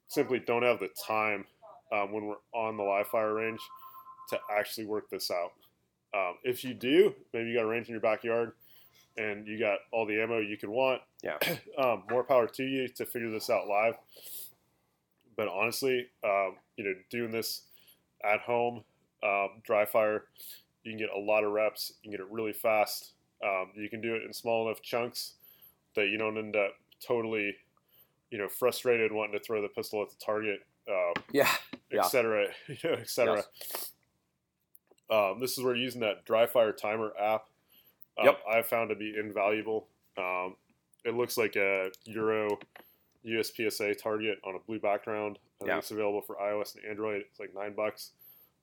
simply 0.08 0.40
don't 0.40 0.64
have 0.64 0.80
the 0.80 0.90
time 1.08 1.46
um, 1.92 2.12
when 2.12 2.26
we're 2.26 2.36
on 2.54 2.78
the 2.78 2.84
live 2.84 3.08
fire 3.08 3.34
range 3.34 3.60
to 4.30 4.40
actually 4.56 4.86
work 4.86 5.10
this 5.10 5.32
out. 5.32 5.54
Um, 6.14 6.36
if 6.44 6.64
you 6.64 6.74
do, 6.74 7.16
maybe 7.34 7.50
you 7.50 7.56
got 7.56 7.64
a 7.64 7.68
range 7.68 7.88
in 7.88 7.94
your 7.94 8.02
backyard 8.02 8.52
and 9.20 9.46
you 9.46 9.60
got 9.60 9.80
all 9.92 10.06
the 10.06 10.22
ammo 10.22 10.40
you 10.40 10.58
could 10.58 10.70
want. 10.70 11.02
Yeah. 11.24 11.38
um, 11.78 12.04
more 12.10 12.24
power 12.24 12.48
to 12.48 12.64
you 12.64 12.88
to 12.88 13.06
figure 13.06 13.30
this 13.30 13.50
out 13.50 13.68
live. 13.68 13.96
But 15.36 15.50
honestly, 15.50 16.08
um, 16.24 16.56
you 16.78 16.86
know, 16.86 16.94
doing 17.10 17.32
this 17.32 17.64
at 18.24 18.40
home, 18.40 18.84
um, 19.24 19.62
dry 19.64 19.86
fire, 19.86 20.26
you 20.84 20.92
can 20.92 20.98
get 20.98 21.10
a 21.16 21.20
lot 21.20 21.44
of 21.44 21.52
reps. 21.52 21.94
You 22.02 22.10
can 22.10 22.12
get 22.12 22.26
it 22.26 22.32
really 22.32 22.54
fast. 22.54 23.12
Um, 23.44 23.72
you 23.76 23.90
can 23.90 24.02
do 24.02 24.16
it 24.16 24.24
in 24.24 24.34
small 24.34 24.68
enough 24.68 24.82
chunks 24.82 25.34
that 25.96 26.08
you 26.08 26.18
don't 26.18 26.38
end 26.38 26.56
up 26.56 26.72
totally, 27.06 27.56
you 28.32 28.38
know, 28.38 28.48
frustrated 28.48 29.12
wanting 29.12 29.38
to 29.38 29.44
throw 29.44 29.62
the 29.62 29.68
pistol 29.70 30.02
at 30.02 30.10
the 30.10 30.16
target, 30.24 30.60
uh, 30.90 31.20
Yeah. 31.32 31.50
Yeah. 31.92 32.06
et 32.06 32.10
cetera, 32.10 32.48
you 32.68 32.78
know, 32.84 32.94
et 32.94 33.10
cetera. 33.10 33.44
Um, 35.10 35.40
this 35.40 35.58
is 35.58 35.64
where 35.64 35.76
using 35.76 36.02
that 36.02 36.26
dry 36.26 36.46
fire 36.46 36.72
timer 36.72 37.12
app, 37.20 37.49
um, 38.20 38.26
Yep. 38.26 38.40
I've 38.50 38.66
found 38.68 38.90
to 38.90 38.96
be 38.96 39.16
invaluable. 39.18 39.88
Um, 40.18 40.56
it 41.06 41.14
looks 41.16 41.38
like 41.38 41.56
a 41.56 41.92
Euro 42.06 42.60
USPSA 43.26 44.02
target 44.02 44.40
on 44.44 44.56
a 44.56 44.60
blue 44.60 44.80
background. 44.80 45.40
I 45.62 45.66
Yeah. 45.66 45.78
it's 45.78 45.92
available 45.92 46.22
for 46.22 46.36
iOS 46.38 46.76
and 46.76 46.86
Android. 46.86 47.22
It's 47.30 47.40
like 47.40 47.54
nine 47.54 47.74
bucks. 47.74 48.12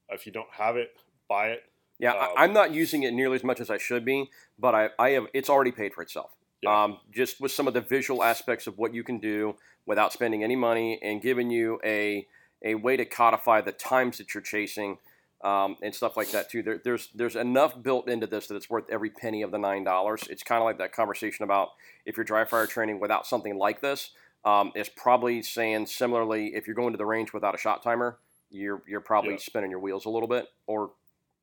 If 0.09 0.27
you 0.27 0.33
don't 0.33 0.51
have 0.53 0.77
it, 0.77 0.97
buy 1.29 1.51
it. 1.51 1.65
Yeah, 1.99 2.13
Um, 2.13 2.33
I'm 2.37 2.53
not 2.53 2.73
using 2.73 3.03
it 3.03 3.13
nearly 3.13 3.37
as 3.37 3.45
much 3.45 3.61
as 3.61 3.71
I 3.71 3.79
should 3.79 4.05
be, 4.05 4.31
but 4.59 4.75
I, 4.75 4.91
I 4.99 5.11
have. 5.11 5.27
It's 5.33 5.49
already 5.49 5.73
paid 5.73 5.95
for 5.95 6.03
itself. 6.03 6.33
Yeah. 6.63 6.85
Um, 6.85 7.01
just 7.11 7.41
with 7.41 7.53
some 7.53 7.67
of 7.69 7.75
the 7.75 7.81
visual 7.81 8.23
aspects 8.23 8.67
of 8.67 8.77
what 8.79 8.93
you 8.95 9.03
can 9.03 9.19
do 9.19 9.57
without 9.87 10.13
spending 10.13 10.43
any 10.45 10.57
money 10.57 10.99
and 11.03 11.21
giving 11.23 11.51
you 11.51 11.81
a 11.85 12.27
a 12.63 12.75
way 12.75 12.97
to 12.97 13.05
codify 13.05 13.61
the 13.61 13.73
times 13.73 14.19
that 14.19 14.33
you're 14.35 14.43
chasing 14.43 14.99
um, 15.43 15.77
and 15.83 15.95
stuff 15.95 16.17
like 16.17 16.31
that 16.31 16.51
too. 16.51 16.63
There, 16.63 16.81
there's 16.83 17.09
there's 17.15 17.37
enough 17.37 17.81
built 17.83 18.09
into 18.09 18.27
this 18.27 18.47
that 18.49 18.57
it's 18.57 18.71
worth 18.71 18.85
every 18.91 19.11
penny 19.11 19.43
of 19.43 19.51
the 19.51 19.59
nine 19.59 19.85
dollars. 19.85 20.25
It's 20.31 20.43
kind 20.43 20.61
of 20.61 20.65
like 20.65 20.79
that 20.79 20.93
conversation 20.93 21.45
about 21.45 21.71
if 22.05 22.17
you're 22.17 22.25
dry 22.25 22.45
fire 22.45 22.67
training 22.67 23.01
without 23.01 23.27
something 23.27 23.57
like 23.59 23.81
this. 23.81 24.11
Um, 24.45 24.73
it's 24.75 24.91
probably 24.95 25.43
saying 25.43 25.87
similarly 25.87 26.53
if 26.55 26.67
you're 26.67 26.77
going 26.77 26.93
to 26.93 26.99
the 26.99 27.07
range 27.07 27.33
without 27.33 27.55
a 27.55 27.59
shot 27.59 27.83
timer, 27.83 28.19
you're 28.51 28.83
you're 28.87 29.01
probably 29.01 29.33
Yeah. 29.33 29.39
spinning 29.41 29.71
your 29.71 29.81
wheels 29.81 30.05
a 30.07 30.11
little 30.11 30.29
bit 30.29 30.47
or 30.67 30.93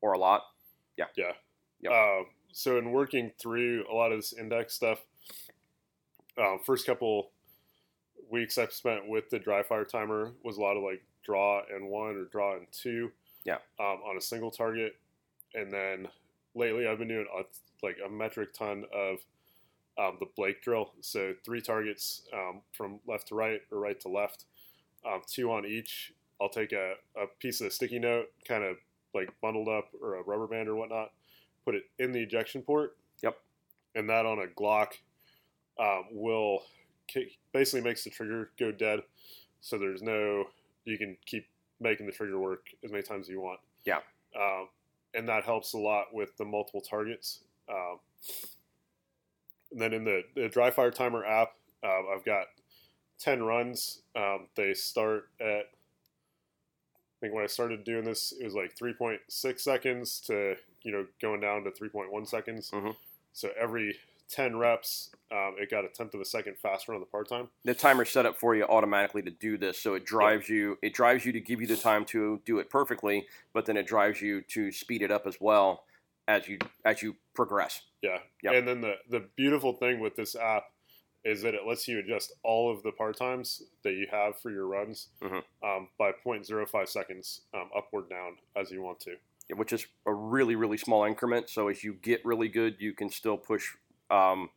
or 0.02 0.14
a 0.14 0.18
lot. 0.18 0.44
Yeah. 0.98 1.06
Yep. 1.82 1.92
Uh, 1.92 2.24
so 2.52 2.78
in 2.78 2.92
working 2.92 3.32
through 3.40 3.86
a 3.92 3.94
lot 3.94 4.12
of 4.12 4.20
this 4.20 4.34
index 4.34 4.74
stuff, 4.74 5.04
uh, 6.38 6.58
first 6.66 6.86
couple 6.86 7.32
weeks 8.32 8.58
I've 8.58 8.74
spent 8.74 9.08
with 9.08 9.30
the 9.30 9.40
dry 9.40 9.64
fire 9.64 9.86
timer 9.86 10.32
was 10.44 10.58
a 10.58 10.62
lot 10.62 10.78
of 10.78 10.84
like 10.84 11.04
draw 11.24 11.62
and 11.74 11.90
one 11.90 12.16
or 12.16 12.26
draw 12.26 12.56
and 12.56 12.68
two. 12.72 13.12
Yeah. 13.46 13.58
Um, 13.80 14.00
on 14.08 14.18
a 14.18 14.22
single 14.22 14.52
target, 14.52 14.96
and 15.54 15.72
then 15.72 16.08
lately 16.56 16.88
I've 16.88 17.00
been 17.00 17.08
doing 17.08 17.28
a, 17.38 17.44
like 17.86 17.98
a 18.06 18.10
metric 18.10 18.54
ton 18.54 18.86
of 18.94 19.18
um, 19.98 20.18
the 20.20 20.28
Blake 20.36 20.62
drill. 20.62 20.94
So 21.02 21.34
three 21.46 21.62
targets 21.62 22.24
um, 22.34 22.62
from 22.72 23.00
left 23.08 23.28
to 23.28 23.36
right 23.36 23.62
or 23.72 23.80
right 23.80 24.00
to 24.02 24.10
left, 24.10 24.46
um, 25.06 25.22
two 25.28 25.52
on 25.52 25.66
each. 25.66 26.14
I'll 26.42 26.50
take 26.50 26.72
a, 26.72 26.94
a 27.16 27.28
piece 27.40 27.62
of 27.62 27.72
sticky 27.72 28.00
note, 28.00 28.28
kind 28.48 28.64
of 28.64 28.78
like 29.14 29.30
bundled 29.42 29.70
up 29.70 29.90
or 30.02 30.16
a 30.16 30.24
rubber 30.24 30.48
band 30.48 30.68
or 30.68 30.76
whatnot, 30.76 31.12
put 31.66 31.76
it 31.76 31.84
in 32.00 32.12
the 32.12 32.22
ejection 32.22 32.62
port. 32.62 32.98
Yep. 33.22 33.38
And 33.96 34.10
that 34.10 34.26
on 34.26 34.40
a 34.40 34.48
Glock 34.48 34.94
um, 35.80 36.06
will 36.12 36.64
ki- 37.08 37.38
basically 37.54 37.82
makes 37.82 38.04
the 38.04 38.10
trigger 38.10 38.50
go 38.60 38.72
dead. 38.72 39.02
So 39.62 39.78
there's 39.78 40.02
no, 40.02 40.46
you 40.86 40.98
can 40.98 41.16
keep 41.26 41.46
making 41.84 42.06
the 42.06 42.12
trigger 42.12 42.40
work 42.40 42.66
as 42.84 42.92
many 42.92 43.04
times 43.04 43.28
as 43.28 43.30
you 43.30 43.42
want. 43.42 43.60
Yeah. 43.86 44.00
Um, 44.36 44.70
and 45.14 45.28
that 45.30 45.44
helps 45.44 45.74
a 45.74 45.78
lot 45.78 46.06
with 46.14 46.36
the 46.38 46.46
multiple 46.46 46.82
targets. 46.82 47.42
Um, 47.70 48.00
and 49.72 49.82
then 49.82 49.94
in 49.94 50.04
the, 50.04 50.24
the 50.36 50.50
dry 50.50 50.72
fire 50.72 50.92
timer 50.92 51.26
app, 51.26 51.54
uh, 51.84 52.02
I've 52.16 52.26
got 52.26 52.46
10 53.20 53.44
runs. 53.44 54.02
Um, 54.16 54.48
they 54.56 54.74
start 54.74 55.30
at, 55.40 55.46
I 55.66 57.20
think 57.22 57.34
when 57.34 57.44
I 57.44 57.48
started 57.48 57.84
doing 57.84 58.06
this, 58.06 58.34
it 58.40 58.44
was 58.44 58.56
like 58.56 58.76
3.6 58.76 59.60
seconds 59.60 60.20
to, 60.22 60.56
you 60.82 60.92
know, 60.92 61.06
going 61.22 61.42
down 61.42 61.64
to 61.64 61.72
3.1 61.72 62.28
seconds. 62.28 62.72
Mhm. 62.72 62.96
So 63.34 63.50
every 63.60 63.98
10 64.34 64.58
reps, 64.58 65.12
um, 65.32 65.56
it 65.60 65.70
got 65.70 65.86
a 65.86 65.88
tenth 65.90 66.14
of 66.14 66.22
a 66.22 66.26
second 66.26 66.58
faster 66.58 66.94
on 66.94 67.00
the 67.00 67.06
part 67.06 67.28
time. 67.30 67.48
the 67.64 67.74
timer's 67.76 68.10
set 68.10 68.26
up 68.26 68.36
for 68.38 68.56
you 68.56 68.64
automatically 68.66 69.22
to 69.22 69.32
do 69.32 69.58
this 69.58 69.80
so 69.80 69.94
it 69.94 70.06
drives 70.06 70.50
you 70.50 70.78
it 70.82 70.94
drives 70.94 71.26
you 71.26 71.32
to 71.32 71.40
give 71.40 71.62
you 71.62 71.68
the 71.68 71.76
time 71.78 72.04
to 72.06 72.42
do 72.46 72.60
it 72.60 72.70
perfectly 72.70 73.26
but 73.54 73.66
then 73.66 73.78
it 73.78 73.86
drives 73.88 74.22
you 74.22 74.42
to 74.42 74.72
speed 74.72 75.02
it 75.02 75.12
up 75.12 75.26
as 75.28 75.38
well 75.40 75.84
as 76.28 76.48
you 76.48 76.58
as 76.86 77.02
you 77.02 77.16
progress 77.34 77.82
Yeah. 78.02 78.20
Yep. 78.44 78.54
And 78.54 78.68
then 78.68 78.82
the, 78.82 78.96
the 79.10 79.26
beautiful 79.36 79.74
thing 79.74 80.00
with 80.00 80.16
this 80.16 80.36
app 80.36 80.66
is 81.26 81.42
that 81.44 81.54
it 81.54 81.62
lets 81.66 81.88
you 81.88 82.00
adjust 82.00 82.34
all 82.44 82.70
of 82.72 82.84
the 82.84 82.92
part 82.92 83.16
times 83.18 83.62
that 83.84 83.94
you 83.94 84.08
have 84.12 84.38
for 84.40 84.52
your 84.52 84.68
runs 84.68 85.08
Mhm. 85.22 85.42
um, 85.64 85.88
by 85.98 86.12
0.05 86.12 86.88
seconds 86.90 87.42
um, 87.54 87.70
up 87.76 87.88
or 87.94 88.02
down 88.02 88.38
as 88.56 88.72
you 88.72 88.82
want 88.82 89.00
to. 89.02 89.16
which 89.56 89.74
is 89.74 89.86
a 90.06 90.14
really 90.14 90.56
really 90.56 90.78
small 90.78 91.04
increment 91.06 91.50
so 91.50 91.68
as 91.68 91.84
you 91.84 91.94
get 91.94 92.24
really 92.26 92.48
good 92.48 92.76
you 92.80 92.94
can 92.94 93.10
still 93.10 93.38
push 93.38 93.66
um, 94.14 94.50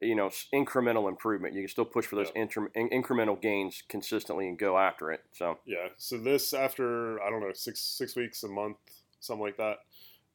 you 0.00 0.14
know 0.14 0.30
incremental 0.54 1.08
improvement 1.08 1.54
you 1.54 1.62
can 1.62 1.68
still 1.68 1.84
push 1.84 2.06
for 2.06 2.16
those 2.16 2.30
inter- 2.34 2.70
in- 2.74 2.90
incremental 2.90 3.40
gains 3.40 3.82
consistently 3.88 4.48
and 4.48 4.58
go 4.58 4.78
after 4.78 5.10
it 5.10 5.24
so 5.32 5.58
Yeah. 5.66 5.88
So 5.96 6.18
this 6.18 6.52
after 6.52 7.20
I 7.22 7.30
don't 7.30 7.40
know 7.40 7.52
six 7.52 7.80
six 7.80 8.14
weeks 8.14 8.42
a 8.44 8.48
month 8.48 8.76
something 9.20 9.44
like 9.44 9.56
that. 9.56 9.78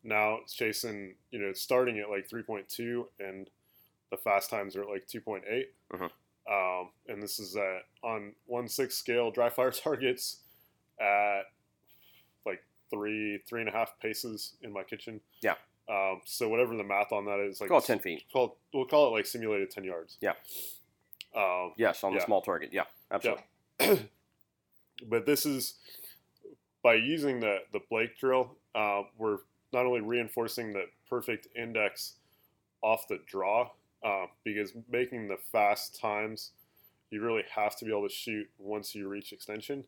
Now 0.03 0.39
it's 0.41 0.53
chasing 0.53 1.15
you 1.31 1.39
know 1.39 1.47
it's 1.47 1.61
starting 1.61 1.99
at 1.99 2.09
like 2.09 2.27
3.2 2.29 3.05
and 3.19 3.49
the 4.11 4.17
fast 4.17 4.49
times 4.49 4.75
are 4.75 4.83
at 4.83 4.89
like 4.89 5.07
2.8. 5.07 5.43
Mhm. 5.93 6.11
Um, 6.45 6.89
and 7.07 7.23
this 7.23 7.39
is 7.39 7.55
at 7.55 7.85
on 8.03 8.33
one 8.47 8.67
six 8.67 8.95
scale 8.95 9.31
dry 9.31 9.49
fire 9.49 9.71
targets 9.85 10.39
at 10.99 11.43
like 12.45 12.61
three 12.89 13.39
three 13.47 13.61
and 13.61 13.69
a 13.69 13.71
half 13.71 13.97
paces 14.01 14.55
in 14.61 14.73
my 14.73 14.83
kitchen. 14.83 15.21
Yeah. 15.41 15.55
Um, 15.89 16.21
so 16.25 16.47
whatever 16.47 16.75
the 16.77 16.83
math 16.83 17.11
on 17.11 17.25
that 17.25 17.39
is, 17.39 17.59
like 17.59 17.69
call 17.69 17.79
it 17.79 17.85
10 17.85 17.99
feet 17.99 18.23
Call, 18.31 18.57
we'll 18.73 18.85
call 18.85 19.09
it 19.09 19.11
like 19.11 19.25
simulated 19.25 19.69
10 19.69 19.83
yards. 19.83 20.17
Yeah. 20.21 20.33
Um, 21.35 21.73
yes 21.77 22.03
on 22.03 22.13
the 22.13 22.21
small 22.21 22.43
target 22.43 22.69
yeah 22.71 22.83
absolutely 23.09 23.43
but 25.09 25.25
this 25.25 25.47
is 25.47 25.79
by 26.83 26.95
using 26.95 27.39
the 27.39 27.59
the 27.71 27.79
Blake 27.89 28.17
drill, 28.19 28.57
uh, 28.75 29.03
we're 29.17 29.39
not 29.71 29.85
only 29.85 30.01
reinforcing 30.01 30.73
the 30.73 30.85
perfect 31.09 31.47
index 31.55 32.15
off 32.81 33.07
the 33.07 33.19
draw, 33.25 33.69
uh, 34.03 34.25
because 34.43 34.73
making 34.91 35.29
the 35.29 35.37
fast 35.51 35.99
times, 35.99 36.51
you 37.09 37.21
really 37.23 37.43
have 37.55 37.75
to 37.77 37.85
be 37.85 37.91
able 37.91 38.07
to 38.07 38.13
shoot 38.13 38.47
once 38.59 38.93
you 38.93 39.07
reach 39.07 39.31
extension. 39.31 39.85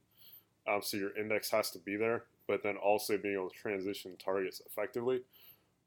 Um, 0.67 0.81
so 0.81 0.97
your 0.97 1.15
index 1.15 1.51
has 1.51 1.69
to 1.71 1.79
be 1.79 1.97
there, 1.97 2.23
but 2.47 2.63
then 2.63 2.77
also 2.77 3.17
being 3.17 3.35
able 3.35 3.49
to 3.49 3.55
transition 3.55 4.15
targets 4.17 4.61
effectively. 4.65 5.21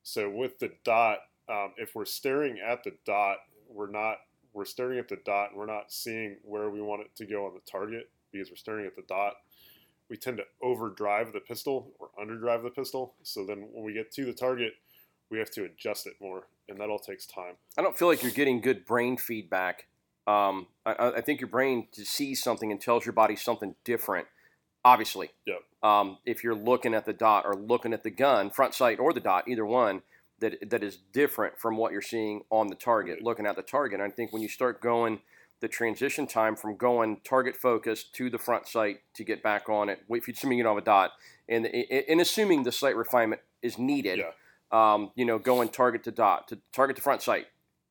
So 0.09 0.31
with 0.31 0.59
the 0.59 0.71
dot, 0.85 1.19
um, 1.51 1.75
if 1.77 1.95
we're 1.95 2.07
staring 2.07 2.59
at 2.67 2.83
the 2.83 2.93
dot, 3.05 3.37
we're 3.69 3.91
not 3.91 4.17
we're 4.55 4.65
staring 4.65 4.99
at 4.99 5.07
the 5.09 5.19
dot 5.27 5.51
and 5.51 5.59
we're 5.59 5.67
not 5.67 5.93
seeing 5.93 6.39
where 6.43 6.71
we 6.71 6.81
want 6.81 7.03
it 7.03 7.15
to 7.17 7.27
go 7.27 7.45
on 7.45 7.53
the 7.53 7.61
target 7.71 8.09
because 8.33 8.49
we're 8.49 8.57
staring 8.57 8.87
at 8.87 8.97
the 8.97 9.03
dot. 9.07 9.35
We 10.09 10.17
tend 10.17 10.39
to 10.39 10.45
overdrive 10.63 11.35
the 11.35 11.41
pistol 11.41 11.93
or 11.99 12.09
underdrive 12.19 12.63
the 12.63 12.71
pistol. 12.71 13.17
So 13.23 13.45
then 13.45 13.69
when 13.71 13.85
we 13.85 13.93
get 13.93 14.11
to 14.13 14.25
the 14.25 14.33
target, 14.33 14.73
we 15.31 15.39
have 15.39 15.51
to 15.51 15.65
adjust 15.65 16.07
it 16.07 16.15
more, 16.23 16.45
and 16.71 16.81
that 16.81 16.89
all 16.89 16.99
takes 16.99 17.27
time. 17.27 17.57
I 17.77 17.83
don't 17.83 17.97
feel 17.97 18.09
like 18.09 18.23
you're 18.23 18.33
getting 18.33 18.63
good 18.63 18.87
brain 18.87 19.19
feedback. 19.19 19.89
Um, 20.27 20.69
I- 20.87 20.95
I, 20.95 21.17
I 21.17 21.21
think 21.21 21.39
your 21.43 21.49
brain 21.51 21.89
sees 21.93 22.43
something 22.43 22.73
and 22.73 22.81
tells 22.81 23.05
your 23.05 23.13
body 23.13 23.37
something 23.37 23.75
different. 23.85 24.27
Obviously, 24.85 25.31
Yep. 25.47 25.63
um, 25.83 26.19
if 26.25 26.43
you're 26.45 26.55
looking 26.55 26.95
at 26.95 27.05
the 27.05 27.13
dot 27.13 27.45
or 27.47 27.55
looking 27.55 27.93
at 27.93 28.03
the 28.05 28.11
gun, 28.11 28.51
front 28.51 28.75
sight 28.75 28.99
or 28.99 29.13
the 29.13 29.21
dot, 29.21 29.49
either 29.49 29.67
one, 29.67 30.03
that 30.41 30.71
that 30.71 30.83
is 30.85 30.97
different 30.97 31.59
from 31.59 31.77
what 31.77 31.93
you're 31.93 32.01
seeing 32.01 32.45
on 32.51 32.69
the 32.69 32.75
target. 32.77 33.15
Right. 33.17 33.25
Looking 33.25 33.47
at 33.47 33.57
the 33.57 33.63
target, 33.63 34.01
I 34.01 34.09
think 34.09 34.33
when 34.33 34.41
you 34.43 34.49
start 34.49 34.81
going 34.81 35.21
the 35.61 35.67
transition 35.67 36.29
time 36.29 36.55
from 36.55 36.77
going 36.77 37.21
target 37.25 37.57
focused 37.57 38.15
to 38.15 38.31
the 38.31 38.39
front 38.39 38.69
sight 38.69 39.01
to 39.15 39.25
get 39.25 39.43
back 39.43 39.69
on 39.69 39.89
it, 39.89 39.99
if 40.09 40.29
you're 40.29 40.33
assuming 40.35 40.57
you 40.59 40.63
don't 40.65 40.77
have 40.77 40.83
a 40.83 40.87
dot, 40.87 41.11
and 41.49 41.67
and 41.67 42.21
assuming 42.21 42.63
the 42.63 42.71
sight 42.73 42.95
refinement 42.97 43.41
is 43.63 43.77
needed, 43.79 44.21
Yeah. 44.21 44.33
um, 44.71 45.11
you 45.17 45.25
know, 45.25 45.39
going 45.41 45.71
target 45.71 46.05
to 46.05 46.13
dot, 46.13 46.47
to 46.49 46.61
target 46.73 46.95
to 46.97 47.03
front 47.03 47.23
sight, 47.23 47.49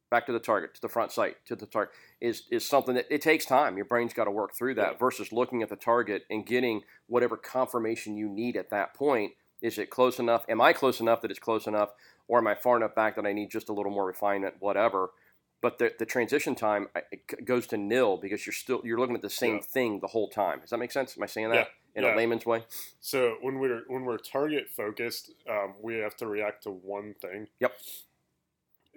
back 0.09 0.25
to 0.27 0.31
the 0.31 0.39
target, 0.39 0.73
to 0.75 0.81
the 0.81 0.89
front 0.89 1.11
sight, 1.11 1.37
to 1.45 1.55
the 1.55 1.65
target, 1.65 1.93
is 2.21 2.43
is 2.51 2.65
something 2.67 2.95
that 2.95 3.05
it 3.09 3.21
takes 3.21 3.45
time. 3.45 3.75
Your 3.75 3.85
brain's 3.85 4.13
got 4.13 4.25
to 4.25 4.31
work 4.31 4.53
through 4.55 4.75
that 4.75 4.93
Yeah. 4.93 4.97
versus 4.97 5.31
looking 5.31 5.61
at 5.61 5.69
the 5.69 5.75
target 5.75 6.23
and 6.29 6.45
getting 6.45 6.83
whatever 7.07 7.37
confirmation 7.37 8.17
you 8.17 8.27
need 8.29 8.55
at 8.55 8.69
that 8.69 8.93
point. 8.93 9.33
Is 9.61 9.77
it 9.77 9.89
close 9.89 10.19
enough? 10.19 10.45
Am 10.47 10.61
I 10.61 10.71
close 10.73 10.99
enough 10.99 11.21
that 11.21 11.31
it's 11.31 11.39
close 11.39 11.65
enough, 11.67 11.89
or 12.27 12.37
am 12.39 12.47
I 12.47 12.55
far 12.55 12.77
enough 12.77 12.93
back 12.95 13.15
that 13.15 13.25
I 13.25 13.33
need 13.33 13.49
just 13.49 13.69
a 13.69 13.73
little 13.73 13.91
more 13.91 14.05
refinement? 14.05 14.55
Whatever. 14.59 15.11
But 15.59 15.79
the, 15.79 15.91
the 15.97 16.05
transition 16.05 16.53
time 16.53 16.87
it 17.11 17.43
goes 17.45 17.65
to 17.67 17.77
nil 17.77 18.17
because 18.17 18.45
you're 18.45 18.53
still 18.53 18.81
you're 18.83 18.99
looking 18.99 19.15
at 19.15 19.23
the 19.23 19.29
same 19.29 19.55
Yeah. 19.55 19.61
thing 19.61 19.99
the 19.99 20.07
whole 20.07 20.29
time. 20.29 20.59
Does 20.61 20.69
that 20.69 20.77
make 20.77 20.91
sense? 20.91 21.17
Am 21.17 21.23
I 21.23 21.25
saying 21.25 21.49
that 21.49 21.69
Yeah. 21.95 22.03
in 22.03 22.13
a 22.13 22.15
layman's 22.15 22.45
way? 22.45 22.63
So 23.01 23.37
when 23.41 23.57
we're 23.59 23.81
when 23.87 24.05
we're 24.05 24.19
target 24.19 24.69
focused, 24.69 25.31
um, 25.49 25.73
we 25.81 25.95
have 25.95 26.15
to 26.17 26.27
react 26.27 26.63
to 26.63 26.69
one 26.71 27.15
thing. 27.15 27.47
Yep. 27.59 27.73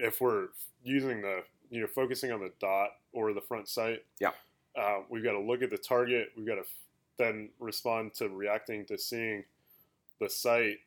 If 0.01 0.21
we're 0.21 0.49
using 0.83 1.21
the 1.23 1.43
you 1.71 1.81
know 1.81 1.87
focusing 1.87 2.33
on 2.33 2.41
the 2.41 2.53
dot 2.61 2.91
or 3.13 3.33
the 3.33 3.41
front 3.41 3.69
sight, 3.69 4.05
Yeah. 4.21 4.33
uh, 4.77 5.01
we've 5.09 5.23
got 5.25 5.33
to 5.33 5.41
look 5.41 5.63
at 5.63 5.71
the 5.71 5.79
target. 5.79 6.33
We've 6.37 6.47
got 6.47 6.57
to 6.57 6.61
f- 6.63 6.75
then 7.19 7.51
respond 7.59 8.15
to 8.15 8.29
reacting 8.29 8.87
to 8.87 8.97
seeing 8.99 9.45
the 10.21 10.29
sight, 10.29 10.79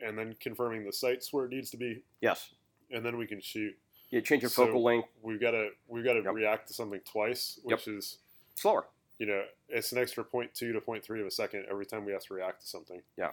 and 0.00 0.16
then 0.18 0.34
confirming 0.40 0.84
the 0.84 0.92
sight's 0.92 1.32
where 1.32 1.44
it 1.46 1.50
needs 1.50 1.70
to 1.70 1.76
be, 1.76 2.02
Yes. 2.20 2.50
and 2.90 3.04
then 3.04 3.16
we 3.18 3.26
can 3.26 3.40
shoot. 3.40 3.76
You 4.10 4.20
change 4.20 4.42
your 4.42 4.50
So- 4.50 4.66
focal 4.66 4.82
length 4.82 5.08
We've 5.22 5.40
got 5.40 5.52
to 5.52 5.70
we've 5.88 6.04
got 6.04 6.14
to 6.14 6.22
Yep. 6.22 6.34
react 6.34 6.68
to 6.68 6.74
something 6.74 7.00
twice, 7.02 7.58
which 7.62 7.86
is 7.88 8.18
slower. 8.54 8.86
you 9.18 9.26
know 9.26 9.44
it's 9.68 9.92
an 9.92 9.98
extra 9.98 10.24
0.2 10.24 10.72
to 10.72 10.80
0.3 10.80 11.20
of 11.20 11.26
a 11.26 11.30
second 11.30 11.66
every 11.70 11.84
time 11.86 12.04
we 12.06 12.12
have 12.12 12.22
to 12.24 12.34
react 12.34 12.62
to 12.62 12.66
something. 12.66 13.02
Yeah. 13.18 13.32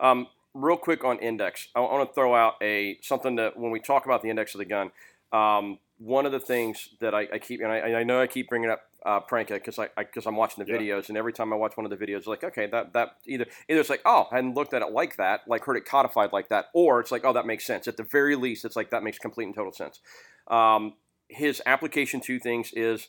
Um, 0.00 0.28
real 0.58 0.76
quick 0.76 1.04
on 1.04 1.18
index, 1.18 1.68
I 1.74 1.80
want 1.80 2.08
to 2.08 2.14
throw 2.14 2.34
out 2.34 2.54
a 2.62 2.98
something 3.02 3.36
that 3.36 3.56
when 3.56 3.70
we 3.70 3.80
talk 3.80 4.04
about 4.06 4.22
the 4.22 4.30
index 4.30 4.54
of 4.54 4.58
the 4.58 4.64
gun, 4.64 4.90
um, 5.32 5.78
one 5.98 6.26
of 6.26 6.32
the 6.32 6.40
things 6.40 6.90
that 7.00 7.14
I, 7.14 7.28
I 7.32 7.38
keep 7.38 7.60
and 7.60 7.70
I, 7.70 8.00
I 8.00 8.02
know 8.04 8.20
I 8.20 8.26
keep 8.26 8.48
bringing 8.48 8.70
up 8.70 8.82
uh, 9.04 9.20
Pranka 9.20 9.54
because 9.54 9.78
I 9.78 9.88
because 9.96 10.26
I'm 10.26 10.36
watching 10.36 10.64
the 10.64 10.72
Yeah. 10.72 10.78
videos 10.78 11.08
and 11.08 11.16
every 11.16 11.32
time 11.32 11.52
I 11.52 11.56
watch 11.56 11.76
one 11.76 11.90
of 11.90 11.96
the 11.96 12.04
videos, 12.04 12.26
like 12.26 12.44
okay 12.44 12.66
that 12.66 12.92
that 12.92 13.16
either 13.26 13.46
either 13.68 13.80
it's 13.80 13.90
like 13.90 14.02
oh 14.04 14.26
I 14.30 14.36
hadn't 14.36 14.54
looked 14.54 14.74
at 14.74 14.82
it 14.82 14.92
like 14.92 15.16
that, 15.16 15.42
like 15.46 15.64
heard 15.64 15.76
it 15.76 15.84
codified 15.84 16.32
like 16.32 16.48
that, 16.48 16.66
or 16.72 17.00
it's 17.00 17.10
like 17.12 17.24
oh 17.24 17.32
that 17.32 17.46
makes 17.46 17.64
sense. 17.64 17.86
At 17.88 17.96
the 17.96 18.02
very 18.04 18.36
least, 18.36 18.64
it's 18.64 18.76
like 18.76 18.90
that 18.90 19.02
makes 19.02 19.18
complete 19.18 19.44
and 19.44 19.54
total 19.54 19.72
sense. 19.72 20.00
Um, 20.48 20.94
his 21.28 21.60
application 21.66 22.20
to 22.22 22.38
things 22.38 22.72
is 22.72 23.08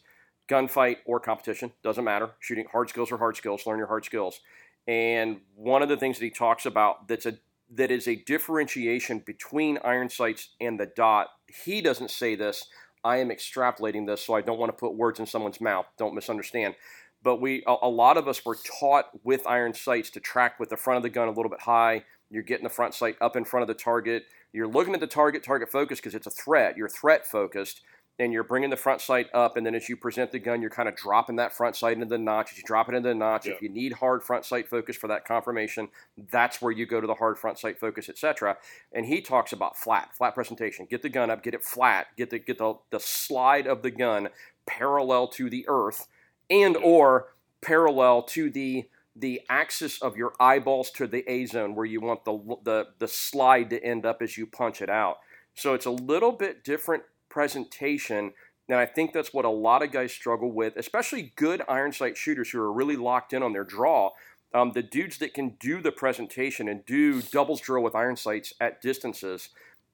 gunfight 0.49 0.97
or 1.05 1.19
competition 1.19 1.71
doesn't 1.83 2.03
matter. 2.03 2.31
Shooting 2.39 2.65
hard 2.71 2.89
skills 2.89 3.11
or 3.11 3.17
hard 3.17 3.37
skills, 3.37 3.65
learn 3.65 3.77
your 3.77 3.87
hard 3.87 4.03
skills. 4.05 4.41
And 4.87 5.41
one 5.55 5.83
of 5.83 5.89
the 5.89 5.97
things 5.97 6.17
that 6.17 6.25
he 6.25 6.31
talks 6.31 6.65
about 6.65 7.07
that's 7.07 7.25
a 7.25 7.37
that 7.75 7.91
is 7.91 8.07
a 8.07 8.15
differentiation 8.15 9.19
between 9.19 9.77
iron 9.83 10.09
sights 10.09 10.49
and 10.59 10.79
the 10.79 10.87
dot. 10.87 11.27
He 11.65 11.81
doesn't 11.81 12.09
say 12.09 12.35
this. 12.35 12.65
I 13.03 13.17
am 13.17 13.29
extrapolating 13.29 14.07
this, 14.07 14.25
so 14.25 14.33
I 14.33 14.41
don't 14.41 14.59
want 14.59 14.71
to 14.71 14.77
put 14.77 14.95
words 14.95 15.19
in 15.19 15.25
someone's 15.25 15.61
mouth. 15.61 15.85
Don't 15.97 16.15
misunderstand. 16.15 16.75
But 17.21 17.41
we, 17.41 17.63
a, 17.67 17.75
a 17.83 17.89
lot 17.89 18.17
of 18.17 18.27
us 18.27 18.43
were 18.45 18.57
taught 18.79 19.05
with 19.23 19.45
iron 19.45 19.73
sights 19.73 20.09
to 20.11 20.19
track 20.19 20.59
with 20.59 20.69
the 20.69 20.77
front 20.77 20.97
of 20.97 21.03
the 21.03 21.09
gun 21.09 21.27
a 21.27 21.31
little 21.31 21.49
bit 21.49 21.61
high 21.61 22.03
You're 22.29 22.43
getting 22.43 22.63
the 22.63 22.69
front 22.69 22.93
sight 22.93 23.15
up 23.21 23.35
in 23.35 23.45
front 23.45 23.61
of 23.63 23.67
the 23.67 23.81
target. 23.81 24.23
You're 24.53 24.67
looking 24.67 24.93
at 24.93 24.99
the 24.99 25.07
target, 25.07 25.43
target 25.43 25.71
focus 25.71 25.99
because 25.99 26.15
it's 26.15 26.27
a 26.27 26.31
threat. 26.31 26.77
You're 26.77 26.89
threat 26.89 27.27
focused, 27.27 27.81
and 28.19 28.33
you're 28.33 28.43
bringing 28.43 28.69
the 28.69 28.75
front 28.77 29.01
sight 29.01 29.27
up. 29.33 29.55
And 29.57 29.65
then 29.65 29.73
as 29.73 29.87
you 29.87 29.95
present 29.95 30.31
the 30.31 30.39
gun, 30.39 30.61
you're 30.61 30.69
kind 30.69 30.89
of 30.89 30.95
dropping 30.95 31.37
that 31.37 31.53
front 31.53 31.75
sight 31.75 31.93
into 31.93 32.05
the 32.05 32.17
notch. 32.17 32.51
As 32.51 32.57
you 32.57 32.63
drop 32.65 32.89
it 32.89 32.95
into 32.95 33.09
the 33.09 33.15
notch, 33.15 33.47
Yeah. 33.47 33.53
if 33.53 33.61
you 33.61 33.69
need 33.69 33.93
hard 33.93 34.23
front 34.23 34.45
sight 34.45 34.67
focus 34.67 34.97
for 34.97 35.07
that 35.07 35.25
confirmation, 35.25 35.89
that's 36.17 36.61
where 36.61 36.71
you 36.71 36.85
go 36.85 36.99
to 36.99 37.07
the 37.07 37.15
hard 37.15 37.39
front 37.39 37.57
sight 37.57 37.79
focus, 37.79 38.09
etc. 38.09 38.57
And 38.91 39.05
he 39.05 39.21
talks 39.21 39.53
about 39.53 39.77
flat, 39.77 40.13
flat 40.15 40.35
presentation. 40.35 40.85
Get 40.85 41.01
the 41.01 41.09
gun 41.09 41.29
up, 41.29 41.41
get 41.43 41.53
it 41.53 41.63
flat, 41.63 42.07
get 42.17 42.29
the 42.29 42.39
get 42.39 42.57
the, 42.57 42.75
the 42.91 42.99
slide 42.99 43.65
of 43.67 43.81
the 43.81 43.91
gun 43.91 44.29
parallel 44.67 45.27
to 45.29 45.49
the 45.49 45.65
earth, 45.67 46.07
and 46.49 46.75
or 46.77 47.33
parallel 47.61 48.23
to 48.23 48.49
the 48.49 48.89
the 49.15 49.41
axis 49.49 50.01
of 50.01 50.15
your 50.15 50.33
eyeballs 50.39 50.91
to 50.91 51.05
the 51.07 51.29
A 51.29 51.45
zone 51.45 51.75
where 51.75 51.85
you 51.85 51.99
want 51.99 52.23
the 52.25 52.37
the 52.63 52.87
the 52.99 53.07
slide 53.07 53.69
to 53.71 53.83
end 53.83 54.05
up 54.05 54.21
as 54.21 54.37
you 54.37 54.45
punch 54.45 54.81
it 54.81 54.89
out. 54.89 55.17
So 55.55 55.73
it's 55.73 55.85
a 55.85 55.91
little 55.91 56.31
bit 56.31 56.63
different 56.63 57.03
presentation. 57.29 58.33
And 58.67 58.77
I 58.77 58.85
think 58.85 59.13
that's 59.13 59.33
what 59.33 59.45
a 59.45 59.49
lot 59.49 59.81
of 59.81 59.91
guys 59.91 60.11
struggle 60.11 60.51
with, 60.51 60.75
especially 60.77 61.33
good 61.35 61.61
iron 61.67 61.91
sight 61.91 62.17
shooters 62.17 62.51
who 62.51 62.59
are 62.59 62.71
really 62.71 62.95
locked 62.95 63.33
in 63.33 63.41
on 63.41 63.53
their 63.53 63.63
draw. 63.63 64.11
Um, 64.53 64.71
the 64.73 64.83
dudes 64.83 65.19
that 65.19 65.33
can 65.33 65.55
do 65.59 65.81
the 65.81 65.91
presentation 65.91 66.67
and 66.67 66.85
do 66.85 67.21
doubles 67.21 67.61
drill 67.61 67.83
with 67.83 67.95
iron 67.95 68.15
sights 68.15 68.53
at 68.59 68.81
distances, 68.81 69.49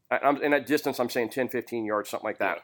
I'm- 0.09 0.39
and 0.41 0.53
at 0.53 0.65
distance, 0.65 0.99
I'm 0.99 1.09
saying 1.09 1.29
10, 1.29 1.49
15 1.49 1.85
yards, 1.85 2.09
something 2.09 2.27
like 2.27 2.37
that, 2.39 2.63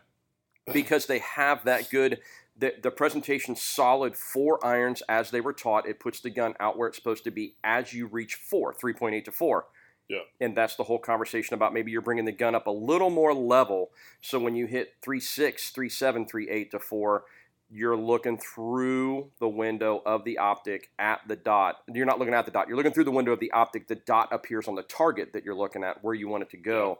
because 0.72 1.08
they 1.08 1.20
have 1.20 1.63
that 1.66 1.90
good. 1.90 2.20
The, 2.58 2.75
the 2.82 2.92
presentation 2.92 3.56
solid 3.56 4.16
four 4.16 4.63
irons 4.63 5.01
as 5.10 5.32
they 5.32 5.42
were 5.42 5.54
taught. 5.54 5.88
It 5.88 6.00
puts 6.00 6.20
the 6.20 6.30
gun 6.30 6.54
out 6.60 6.78
where 6.78 6.88
it's 6.88 6.98
supposed 6.98 7.24
to 7.24 7.32
be 7.32 7.56
as 7.63 7.94
you 7.94 8.06
reach 8.08 8.36
four, 8.36 8.74
3.8 8.74 9.25
to 9.25 9.32
four. 9.32 9.66
Yeah. 10.12 10.20
And 10.41 10.58
that's 10.58 10.75
the 10.75 10.84
whole 10.84 11.00
conversation 11.00 11.53
about 11.53 11.74
maybe 11.74 11.89
you're 11.91 12.01
bringing 12.01 12.25
the 12.25 12.34
gun 12.34 12.53
up 12.53 12.68
a 12.68 12.72
little 12.72 13.10
more 13.10 13.34
level. 13.34 13.91
So 14.20 14.39
when 14.39 14.56
you 14.56 14.65
hit 14.65 14.96
3.6, 15.01 15.72
3.7, 15.72 16.30
3.8 16.30 16.72
to 16.72 16.80
4, 16.80 17.24
you're 17.70 17.96
looking 17.96 18.38
through 18.38 19.32
the 19.39 19.48
window 19.48 20.01
of 20.06 20.25
the 20.25 20.38
optic 20.38 20.89
at 21.00 21.22
the 21.30 21.38
dot. 21.38 21.77
You're 21.94 22.06
not 22.06 22.20
looking 22.20 22.34
at 22.34 22.44
the 22.44 22.51
dot. 22.51 22.68
You're 22.68 22.75
looking 22.75 22.91
through 22.91 23.06
the 23.06 23.12
window 23.12 23.32
of 23.32 23.39
the 23.39 23.51
optic. 23.51 23.88
The 23.88 23.96
dot 23.96 24.27
appears 24.34 24.68
on 24.68 24.75
the 24.75 24.84
target 24.84 25.32
that 25.32 25.46
you're 25.46 25.56
looking 25.56 25.82
at, 25.82 26.03
where 26.03 26.13
you 26.13 26.27
want 26.27 26.44
it 26.44 26.50
to 26.50 26.58
go. 26.58 27.00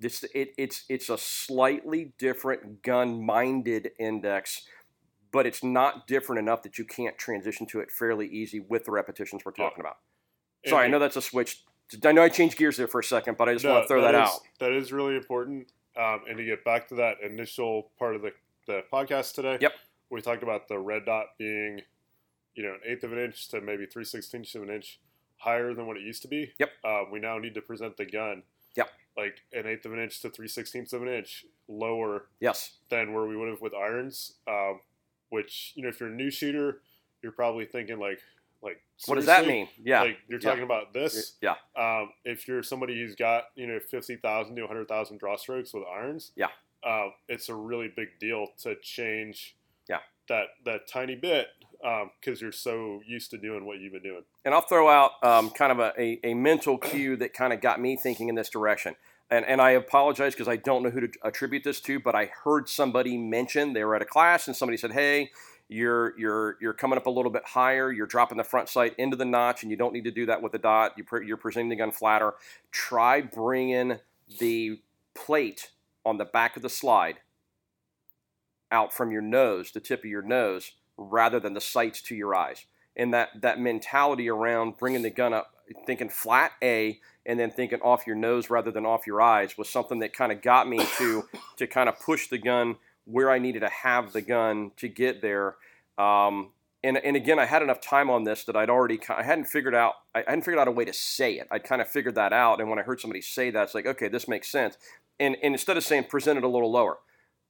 This 0.00 0.24
it, 0.34 0.54
it's 0.58 0.84
it's 0.88 1.08
a 1.08 1.18
slightly 1.18 2.14
different 2.18 2.82
gun-minded 2.82 3.92
index, 4.00 4.66
but 5.30 5.46
it's 5.46 5.62
not 5.62 6.08
different 6.08 6.40
enough 6.40 6.62
that 6.62 6.78
you 6.78 6.84
can't 6.84 7.16
transition 7.16 7.66
to 7.66 7.78
it 7.78 7.90
fairly 7.92 8.26
easy 8.26 8.58
with 8.58 8.84
the 8.86 8.90
repetitions 8.90 9.42
we're 9.44 9.52
Yeah. 9.56 9.64
talking 9.68 9.80
about. 9.80 9.98
Sorry, 10.66 10.84
I 10.86 10.88
know 10.88 10.98
that's 10.98 11.16
a 11.16 11.22
switch. 11.22 11.62
I 12.04 12.12
know 12.12 12.22
I 12.22 12.28
changed 12.28 12.56
gears 12.58 12.76
there 12.76 12.86
for 12.88 13.00
a 13.00 13.04
second, 13.04 13.36
but 13.38 13.48
I 13.48 13.54
just 13.54 13.64
want 13.64 13.84
to 13.84 13.88
throw 13.88 14.02
that, 14.02 14.14
is- 14.14 14.20
out. 14.20 14.40
That 14.60 14.72
is 14.72 14.92
really 14.92 15.16
important. 15.16 15.70
Um, 15.96 16.20
and 16.28 16.36
to 16.38 16.44
get 16.44 16.64
back 16.64 16.86
to 16.88 16.94
that 16.96 17.16
initial 17.24 17.90
part 17.98 18.14
of 18.14 18.22
the, 18.22 18.32
the 18.66 18.82
podcast 18.92 19.34
today, 19.34 19.58
Yep. 19.60 19.72
we 20.10 20.20
talked 20.20 20.42
about 20.44 20.68
the 20.68 20.78
red 20.78 21.04
dot 21.06 21.26
being, 21.38 21.80
you 22.54 22.62
know, 22.62 22.74
an 22.74 22.80
eighth 22.86 23.02
of 23.04 23.12
an 23.12 23.18
inch 23.18 23.48
to 23.48 23.60
maybe 23.60 23.84
three 23.86 24.04
sixteenths 24.04 24.54
of 24.54 24.62
an 24.62 24.70
inch 24.70 25.00
higher 25.38 25.74
than 25.74 25.86
what 25.86 25.96
it 25.96 26.02
used 26.04 26.22
to 26.22 26.28
be. 26.28 26.52
Yep. 26.58 26.70
Uh, 26.84 27.00
we 27.10 27.18
now 27.18 27.38
need 27.38 27.54
to 27.54 27.60
present 27.62 27.96
the 27.96 28.04
gun. 28.04 28.42
Yep. 28.76 28.90
Like 29.16 29.38
an 29.52 29.66
eighth 29.66 29.86
of 29.86 29.92
an 29.92 29.98
inch 29.98 30.20
to 30.20 30.30
three 30.30 30.46
sixteenths 30.46 30.92
of 30.92 31.02
an 31.02 31.08
inch 31.08 31.44
lower 31.66 32.26
Yes. 32.38 32.72
than 32.90 33.12
where 33.12 33.26
we 33.26 33.36
would 33.36 33.48
have 33.48 33.60
with 33.60 33.74
irons. 33.74 34.34
Um, 34.46 34.80
which 35.30 35.72
you 35.74 35.82
know, 35.82 35.88
if 35.88 35.98
you're 35.98 36.10
a 36.10 36.14
new 36.14 36.30
shooter, 36.30 36.80
you're 37.22 37.32
probably 37.32 37.64
thinking 37.64 37.98
like, 37.98 38.20
like 38.62 38.80
What 39.06 39.14
does 39.16 39.26
that 39.26 39.46
mean? 39.46 39.68
Yeah. 39.82 40.02
Like 40.02 40.18
you're 40.28 40.40
Yeah. 40.40 40.48
talking 40.50 40.64
about 40.64 40.92
this. 40.92 41.36
yeah. 41.40 41.54
Um, 41.76 42.10
if 42.24 42.48
you're 42.48 42.62
somebody 42.62 42.94
who's 43.00 43.14
got 43.14 43.44
you 43.54 43.66
know 43.66 43.78
fifty 43.80 44.16
thousand 44.16 44.56
to 44.56 44.66
hundred 44.66 44.88
thousand 44.88 45.18
draw 45.18 45.36
strokes 45.36 45.72
with 45.72 45.84
irons, 45.84 46.32
Yeah. 46.36 46.48
uh, 46.82 47.08
it's 47.28 47.48
a 47.48 47.54
really 47.54 47.88
big 47.94 48.18
deal 48.20 48.48
to 48.62 48.76
change. 48.82 49.56
Yeah. 49.88 50.00
That 50.28 50.46
that 50.64 50.88
tiny 50.88 51.14
bit 51.16 51.48
because 52.20 52.40
you're 52.40 52.50
so 52.52 53.00
used 53.06 53.30
to 53.30 53.38
doing 53.38 53.64
what 53.64 53.78
you've 53.78 53.92
been 53.92 54.02
doing. 54.02 54.24
And 54.44 54.52
I'll 54.52 54.60
throw 54.62 54.88
out 54.88 55.12
um, 55.22 55.50
kind 55.50 55.70
of 55.70 55.78
a, 55.78 55.92
a, 56.00 56.18
a 56.24 56.34
mental 56.34 56.76
cue 56.76 57.16
that 57.18 57.32
kind 57.32 57.52
of 57.52 57.60
got 57.60 57.80
me 57.80 57.96
thinking 57.96 58.28
in 58.28 58.34
this 58.34 58.48
direction. 58.48 58.96
And, 59.30 59.44
and 59.44 59.60
I 59.60 59.70
apologize 59.72 60.32
because 60.34 60.48
I 60.48 60.56
don't 60.56 60.82
know 60.82 60.90
who 60.90 61.02
to 61.02 61.08
attribute 61.22 61.62
this 61.62 61.80
to, 61.82 62.00
but 62.00 62.14
I 62.16 62.30
heard 62.44 62.68
somebody 62.68 63.16
mention 63.16 63.74
they 63.74 63.84
were 63.84 63.94
at 63.94 64.02
a 64.02 64.06
class 64.06 64.48
and 64.48 64.56
somebody 64.56 64.76
said, 64.78 64.92
"Hey, 64.92 65.30
you're 65.68 66.18
you're 66.18 66.56
you're 66.60 66.72
coming 66.72 66.96
up 66.96 67.06
a 67.06 67.10
little 67.10 67.30
bit 67.30 67.44
higher. 67.44 67.92
You're 67.92 68.06
dropping 68.06 68.38
the 68.38 68.44
front 68.44 68.68
sight 68.68 68.94
into 68.96 69.16
the 69.16 69.24
notch, 69.24 69.62
and 69.62 69.70
you 69.70 69.76
don't 69.76 69.92
need 69.92 70.04
to 70.04 70.10
do 70.10 70.26
that 70.26 70.42
with 70.42 70.52
the 70.52 70.58
dot. 70.58 70.92
You 70.96 71.04
pre- 71.04 71.26
you're 71.26 71.36
presenting 71.36 71.68
the 71.68 71.76
gun 71.76 71.90
flatter. 71.90 72.34
Try 72.70 73.20
bringing 73.20 73.98
the 74.40 74.80
plate 75.14 75.70
on 76.04 76.16
the 76.16 76.24
back 76.24 76.56
of 76.56 76.62
the 76.62 76.70
slide 76.70 77.18
out 78.70 78.92
from 78.92 79.10
your 79.10 79.22
nose, 79.22 79.70
the 79.72 79.80
tip 79.80 80.00
of 80.00 80.06
your 80.06 80.22
nose, 80.22 80.72
rather 80.96 81.38
than 81.38 81.54
the 81.54 81.60
sights 81.60 82.00
to 82.02 82.14
your 82.14 82.34
eyes. 82.34 82.64
And 82.96 83.12
that 83.12 83.40
that 83.42 83.60
mentality 83.60 84.28
around 84.28 84.78
bringing 84.78 85.02
the 85.02 85.10
gun 85.10 85.34
up, 85.34 85.54
thinking 85.86 86.08
flat 86.08 86.52
A, 86.62 86.98
and 87.26 87.38
then 87.38 87.50
thinking 87.50 87.80
off 87.82 88.06
your 88.06 88.16
nose 88.16 88.48
rather 88.48 88.70
than 88.70 88.86
off 88.86 89.06
your 89.06 89.20
eyes 89.20 89.58
was 89.58 89.68
something 89.68 89.98
that 89.98 90.14
kind 90.14 90.32
of 90.32 90.40
got 90.40 90.66
me 90.66 90.80
to 90.96 91.28
to 91.58 91.66
kind 91.66 91.90
of 91.90 92.00
push 92.00 92.28
the 92.28 92.38
gun 92.38 92.76
where 93.10 93.30
I 93.30 93.38
needed 93.38 93.60
to 93.60 93.68
have 93.70 94.12
the 94.12 94.20
gun 94.20 94.72
to 94.76 94.86
get 94.88 95.22
there. 95.22 95.56
Um, 95.96 96.50
and, 96.84 96.98
and 96.98 97.16
again, 97.16 97.38
I 97.38 97.46
had 97.46 97.62
enough 97.62 97.80
time 97.80 98.10
on 98.10 98.24
this 98.24 98.44
that 98.44 98.54
I'd 98.54 98.70
already 98.70 99.00
I 99.08 99.22
hadn't 99.22 99.46
figured 99.46 99.74
out 99.74 99.94
I 100.14 100.20
hadn't 100.20 100.42
figured 100.42 100.58
out 100.60 100.68
a 100.68 100.72
way 100.72 100.84
to 100.84 100.92
say 100.92 101.34
it. 101.34 101.48
I'd 101.50 101.64
kind 101.64 101.80
of 101.80 101.88
figured 101.88 102.14
that 102.16 102.32
out, 102.32 102.60
and 102.60 102.68
when 102.68 102.78
I 102.78 102.82
heard 102.82 103.00
somebody 103.00 103.20
say 103.22 103.50
that, 103.50 103.62
it's 103.64 103.74
like, 103.74 103.86
okay, 103.86 104.08
this 104.08 104.28
makes 104.28 104.50
sense. 104.50 104.76
And, 105.18 105.36
and 105.42 105.54
instead 105.54 105.76
of 105.76 105.82
saying 105.84 106.04
present 106.04 106.38
it 106.38 106.44
a 106.44 106.48
little 106.48 106.70
lower, 106.70 106.98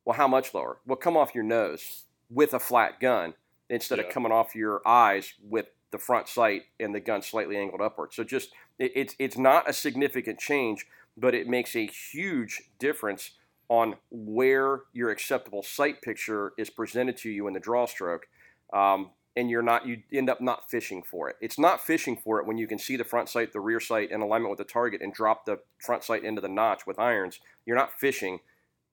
well, 0.05 0.17
how 0.17 0.29
much 0.29 0.55
lower? 0.55 0.79
Well, 0.87 0.97
come 0.97 1.17
off 1.17 1.35
your 1.35 1.45
nose 1.45 2.05
with 2.31 2.55
a 2.55 2.59
flat 2.59 3.01
gun 3.01 3.35
instead 3.69 3.99
Yeah. 3.99 4.05
of 4.05 4.11
coming 4.11 4.33
off 4.33 4.55
your 4.55 4.81
eyes 4.87 5.35
with 5.43 5.67
the 5.91 5.99
front 5.99 6.29
sight 6.29 6.63
and 6.81 6.95
the 6.95 7.01
gun 7.01 7.21
slightly 7.21 7.57
angled 7.57 7.83
upward. 7.83 8.15
So 8.15 8.25
just 8.25 8.51
it, 8.79 8.93
it's 8.95 9.15
it's 9.19 9.37
not 9.37 9.69
a 9.69 9.73
significant 9.73 10.39
change, 10.39 10.87
but 11.17 11.35
it 11.35 11.49
makes 11.49 11.77
a 11.77 11.87
huge 11.87 12.63
difference 12.79 13.33
on 13.69 13.97
where 14.11 14.83
your 14.93 15.11
acceptable 15.11 15.63
sight 15.63 16.01
picture 16.03 16.53
is 16.57 16.71
presented 16.71 17.17
to 17.19 17.31
you 17.31 17.47
in 17.47 17.55
the 17.55 17.61
draw 17.61 17.87
stroke. 17.87 18.27
Um, 18.73 19.11
and 19.37 19.49
you're 19.49 19.63
not 19.63 19.87
you 19.87 19.99
end 20.13 20.29
up 20.29 20.41
not 20.41 20.69
fishing 20.69 21.03
for 21.03 21.29
it. 21.29 21.37
It's 21.41 21.59
not 21.59 21.81
fishing 21.81 22.17
for 22.17 22.41
it 22.41 22.47
when 22.47 22.59
you 22.59 22.67
can 22.67 22.79
see 22.79 22.97
the 22.97 23.05
front 23.05 23.29
sight, 23.29 23.53
the 23.53 23.61
rear 23.61 23.79
sight 23.79 24.11
in 24.11 24.21
alignment 24.21 24.51
with 24.51 24.59
the 24.59 24.65
target 24.65 25.01
and 25.01 25.15
drop 25.15 25.45
the 25.45 25.61
front 25.79 26.03
sight 26.03 26.25
into 26.25 26.41
the 26.41 26.49
notch 26.49 26.87
with 26.87 26.99
irons. 26.99 27.39
You're 27.65 27.77
not 27.77 27.93
fishing. 27.93 28.41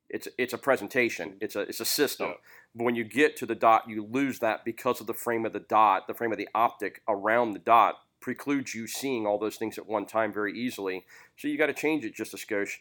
It's 0.07 0.27
it's 0.37 0.53
a 0.53 0.59
presentation. 0.59 1.37
It's 1.41 1.55
a 1.55 1.61
it's 1.61 1.79
a 1.79 1.85
system. 1.85 2.27
Yeah. 2.27 2.35
But 2.75 2.83
when 2.83 2.95
you 2.95 3.03
get 3.03 3.35
to 3.37 3.47
the 3.47 3.55
dot, 3.55 3.89
you 3.89 4.05
lose 4.05 4.37
that 4.39 4.63
because 4.63 5.01
of 5.01 5.07
the 5.07 5.13
frame 5.15 5.45
of 5.45 5.53
the 5.53 5.61
dot, 5.61 6.05
the 6.05 6.13
frame 6.13 6.31
of 6.31 6.37
the 6.37 6.49
optic 6.53 7.01
around 7.07 7.53
the 7.53 7.59
dot 7.59 7.95
precludes 8.21 8.75
you 8.75 8.85
seeing 8.85 9.25
all 9.25 9.39
those 9.39 9.55
things 9.55 9.77
at 9.77 9.87
one 9.87 10.05
time 10.05 10.31
very 10.31 10.57
easily. 10.57 11.05
So 11.37 11.47
you 11.47 11.57
got 11.57 11.67
to 11.67 11.73
change 11.73 12.05
it 12.05 12.13
just 12.13 12.33
a 12.33 12.37
skosh. 12.37 12.77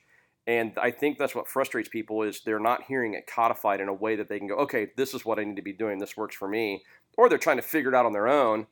And 0.46 0.72
I 0.76 0.90
think 0.90 1.18
that's 1.18 1.34
what 1.34 1.48
frustrates 1.48 1.88
people 1.88 2.22
is 2.22 2.40
they're 2.40 2.58
not 2.58 2.84
hearing 2.84 3.14
it 3.14 3.26
codified 3.26 3.80
in 3.80 3.88
a 3.88 3.94
way 3.94 4.16
that 4.16 4.28
they 4.28 4.38
can 4.38 4.48
go, 4.48 4.56
okay, 4.56 4.88
this 4.96 5.14
is 5.14 5.24
what 5.24 5.38
I 5.38 5.44
need 5.44 5.56
to 5.56 5.62
be 5.62 5.72
doing. 5.72 5.98
This 5.98 6.16
works 6.16 6.36
for 6.36 6.48
me. 6.48 6.82
Or 7.16 7.28
they're 7.28 7.38
trying 7.38 7.56
to 7.56 7.62
figure 7.62 7.90
it 7.90 7.94
out 7.94 8.04
on 8.04 8.12
their 8.12 8.28
own. 8.28 8.66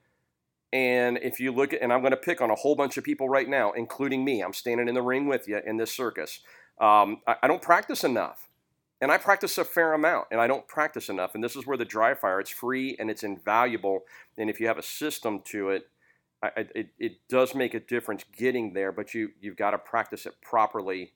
And 0.72 1.18
if 1.22 1.40
you 1.40 1.52
look 1.52 1.72
at, 1.72 1.82
and 1.82 1.92
I'm 1.92 2.00
going 2.00 2.12
to 2.12 2.16
pick 2.16 2.40
on 2.40 2.50
a 2.50 2.54
whole 2.54 2.74
bunch 2.74 2.96
of 2.96 3.04
people 3.04 3.28
right 3.28 3.48
now, 3.48 3.72
including 3.72 4.24
me, 4.24 4.42
I'm 4.42 4.52
standing 4.52 4.88
in 4.88 4.94
the 4.94 5.02
ring 5.02 5.26
with 5.26 5.48
you 5.48 5.60
in 5.64 5.76
this 5.76 5.92
circus. 5.92 6.40
Um, 6.80 7.20
I, 7.26 7.36
I 7.42 7.48
don't 7.48 7.62
practice 7.62 8.04
enough. 8.04 8.48
And 9.00 9.10
I 9.10 9.18
practice 9.18 9.58
a 9.58 9.64
fair 9.64 9.94
amount, 9.94 10.28
and 10.30 10.40
I 10.40 10.46
don't 10.46 10.68
practice 10.68 11.08
enough. 11.08 11.34
And 11.34 11.42
this 11.42 11.56
is 11.56 11.66
where 11.66 11.76
the 11.76 11.84
dry 11.84 12.14
fire, 12.14 12.38
it's 12.38 12.50
free 12.50 12.96
and 13.00 13.10
it's 13.10 13.24
invaluable. 13.24 14.04
And 14.38 14.48
if 14.48 14.60
you 14.60 14.68
have 14.68 14.78
a 14.78 14.82
system 14.82 15.40
to 15.46 15.70
it, 15.70 15.88
I, 16.40 16.66
it, 16.74 16.90
it 17.00 17.12
does 17.28 17.52
make 17.52 17.74
a 17.74 17.80
difference 17.80 18.24
getting 18.36 18.74
there, 18.74 18.92
but 18.92 19.12
you, 19.12 19.30
you've 19.40 19.56
got 19.56 19.72
to 19.72 19.78
practice 19.78 20.24
it 20.24 20.34
properly, 20.40 21.14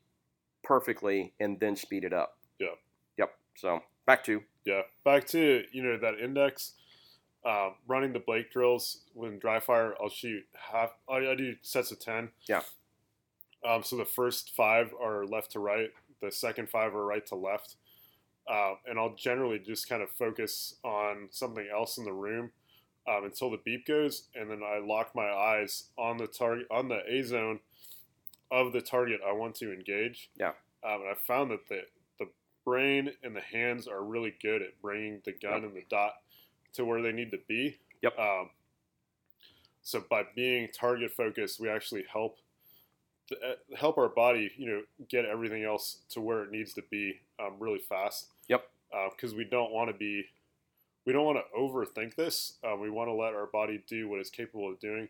perfectly, 0.66 1.32
and 1.40 1.58
then 1.60 1.76
speed 1.76 2.04
it 2.04 2.12
up. 2.12 2.38
Yeah. 2.58 2.74
Yep. 3.18 3.30
So 3.56 3.80
back 4.06 4.24
to, 4.24 4.42
Yeah, 4.64 4.82
back 5.04 5.26
to 5.28 5.64
you 5.72 5.82
know 5.82 5.98
that 5.98 6.18
index. 6.18 6.74
Um, 7.44 7.74
running 7.86 8.12
the 8.12 8.18
Blake 8.18 8.50
drills 8.50 9.04
when 9.14 9.38
dry 9.38 9.60
fire, 9.60 9.94
I'll 10.02 10.08
shoot 10.08 10.42
half. 10.54 10.90
I, 11.08 11.18
I 11.18 11.34
do 11.36 11.54
sets 11.62 11.92
of 11.92 12.00
ten. 12.00 12.30
Yeah. 12.48 12.62
Um, 13.66 13.82
so 13.82 13.96
the 13.96 14.04
first 14.04 14.54
five 14.56 14.92
are 15.00 15.24
left 15.24 15.52
to 15.52 15.60
right. 15.60 15.90
The 16.20 16.32
second 16.32 16.68
five 16.68 16.94
are 16.94 17.06
right 17.06 17.24
to 17.26 17.36
left. 17.36 17.76
Um, 18.50 18.76
and 18.86 18.98
I'll 18.98 19.14
generally 19.14 19.58
just 19.58 19.88
kind 19.88 20.02
of 20.02 20.10
focus 20.10 20.76
on 20.84 21.28
something 21.30 21.66
else 21.72 21.98
in 21.98 22.04
the 22.04 22.12
room 22.12 22.52
um, 23.08 23.24
until 23.24 23.50
the 23.50 23.60
beep 23.64 23.86
goes, 23.86 24.28
and 24.34 24.50
then 24.50 24.60
I 24.62 24.78
lock 24.78 25.14
my 25.14 25.28
eyes 25.28 25.84
on 25.98 26.16
the 26.16 26.26
target 26.26 26.66
on 26.70 26.88
the 26.88 27.00
A 27.08 27.22
zone 27.22 27.60
of 28.50 28.72
the 28.72 28.80
target 28.80 29.20
I 29.26 29.32
want 29.32 29.54
to 29.56 29.72
engage. 29.72 30.30
Yeah. 30.38 30.52
Um, 30.84 31.02
and 31.02 31.10
I 31.10 31.14
found 31.14 31.50
that 31.50 31.68
the 31.68 31.82
the 32.18 32.28
brain 32.64 33.12
and 33.22 33.34
the 33.34 33.40
hands 33.40 33.88
are 33.88 34.02
really 34.02 34.34
good 34.42 34.62
at 34.62 34.80
bringing 34.80 35.20
the 35.24 35.32
gun 35.32 35.64
and 35.64 35.74
the 35.74 35.84
dot 35.88 36.14
to 36.74 36.84
where 36.84 37.02
they 37.02 37.12
need 37.12 37.30
to 37.32 37.38
be. 37.48 37.78
Yep. 38.02 38.18
Um, 38.18 38.50
so 39.82 40.02
by 40.08 40.24
being 40.34 40.68
target 40.72 41.12
focused, 41.12 41.60
we 41.60 41.68
actually 41.68 42.04
help 42.12 42.38
to 43.28 43.36
uh, 43.36 43.76
help 43.76 43.98
our 43.98 44.08
body, 44.08 44.50
you 44.56 44.66
know, 44.68 44.82
get 45.08 45.24
everything 45.24 45.64
else 45.64 45.98
to 46.10 46.20
where 46.20 46.42
it 46.42 46.50
needs 46.50 46.72
to 46.74 46.82
be 46.90 47.20
um, 47.40 47.54
really 47.58 47.78
fast. 47.78 48.26
Yep. 48.48 48.64
Because 49.10 49.34
we 49.34 49.44
don't 49.44 49.72
want 49.72 49.90
to 49.90 49.96
be, 49.96 50.24
we 51.04 51.12
don't 51.12 51.24
want 51.24 51.38
to 51.38 51.58
overthink 51.58 52.14
this. 52.14 52.54
Uh, 52.64 52.76
we 52.76 52.88
want 52.88 53.08
to 53.08 53.12
let 53.12 53.34
our 53.34 53.46
body 53.46 53.82
do 53.86 54.08
what 54.08 54.20
it's 54.20 54.30
capable 54.30 54.70
of 54.70 54.78
doing, 54.78 55.08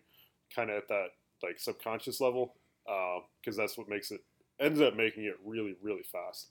kind 0.55 0.71
of 0.71 0.77
at 0.79 0.89
that 0.89 1.09
like 1.43 1.59
subconscious 1.59 2.21
level, 2.21 2.55
because 2.87 3.59
uh, 3.59 3.63
that's 3.63 3.77
what 3.77 3.89
makes 3.89 4.11
it 4.11 4.21
ends 4.61 4.81
up 4.81 4.95
making 4.95 5.25
it 5.25 5.35
really 5.45 5.77
really 5.83 6.03
fast. 6.03 6.49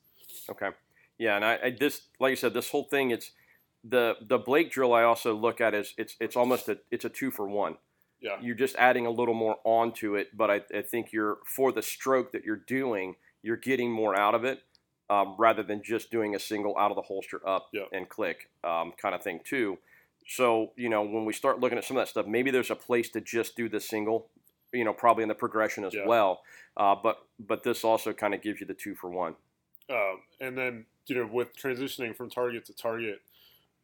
Okay. 0.50 0.70
Yeah, 1.18 1.36
and 1.36 1.46
I, 1.46 1.60
I 1.64 1.70
this 1.72 2.02
like 2.20 2.32
I 2.32 2.36
said, 2.36 2.54
this 2.54 2.70
whole 2.70 2.84
thing 2.84 3.12
it's 3.12 3.32
the 3.84 4.16
the 4.22 4.38
Blake 4.38 4.72
drill. 4.72 4.94
I 4.94 5.04
also 5.04 5.34
look 5.34 5.62
at 5.62 5.74
is 5.74 5.94
it's 5.98 6.16
it's 6.20 6.36
almost 6.36 6.68
a 6.70 6.80
it's 6.92 7.06
a 7.06 7.10
two 7.10 7.32
for 7.32 7.48
one. 7.48 7.78
Yeah. 8.22 8.38
You're 8.42 8.56
just 8.56 8.76
adding 8.78 9.06
a 9.06 9.12
little 9.12 9.34
more 9.34 9.58
onto 9.64 10.16
it, 10.16 10.36
but 10.36 10.50
I, 10.50 10.62
I 10.76 10.82
think 10.82 11.14
you're 11.14 11.38
for 11.46 11.72
the 11.72 11.82
stroke 11.82 12.32
that 12.32 12.44
you're 12.44 12.56
doing, 12.56 13.16
you're 13.44 13.58
getting 13.58 13.92
more 13.92 14.18
out 14.18 14.34
of 14.36 14.44
it. 14.44 14.62
Um, 15.08 15.36
rather 15.38 15.62
than 15.62 15.84
just 15.84 16.10
doing 16.10 16.34
a 16.34 16.40
single 16.40 16.76
out 16.80 16.90
of 16.90 16.96
the 16.96 17.04
holster 17.04 17.40
up 17.48 17.70
and 17.92 18.10
click 18.10 18.50
um, 18.64 18.92
kind 19.00 19.14
of 19.14 19.22
thing 19.22 19.40
too. 19.44 19.78
So 20.28 20.72
you 20.76 20.90
know 20.90 21.04
when 21.04 21.26
we 21.26 21.34
start 21.34 21.60
looking 21.60 21.78
at 21.78 21.84
some 21.84 21.96
of 21.96 22.02
that 22.02 22.10
stuff, 22.10 22.26
maybe 22.26 22.50
there's 22.50 22.72
a 22.72 22.76
place 22.76 23.12
to 23.12 23.22
just 23.22 23.56
do 23.56 23.70
the 23.70 23.80
single, 23.80 24.30
you 24.76 24.84
know, 24.84 24.94
probably 24.94 25.24
in 25.24 25.30
the 25.30 25.36
progression 25.36 25.84
as 25.86 25.94
Yeah. 25.94 26.06
well. 26.06 26.44
Uh, 26.78 26.96
but 26.96 27.26
but 27.40 27.64
this 27.64 27.84
also 27.84 28.14
kind 28.14 28.34
of 28.34 28.42
gives 28.42 28.60
you 28.60 28.66
the 28.68 28.74
two 28.74 28.96
for 28.96 29.10
one. 29.10 29.36
Um, 29.90 30.22
and 30.42 30.58
then 30.58 30.86
you 31.08 31.16
know 31.16 31.28
with 31.32 31.56
transitioning 31.56 32.16
from 32.16 32.30
target 32.30 32.66
to 32.66 32.74
target, 32.74 33.22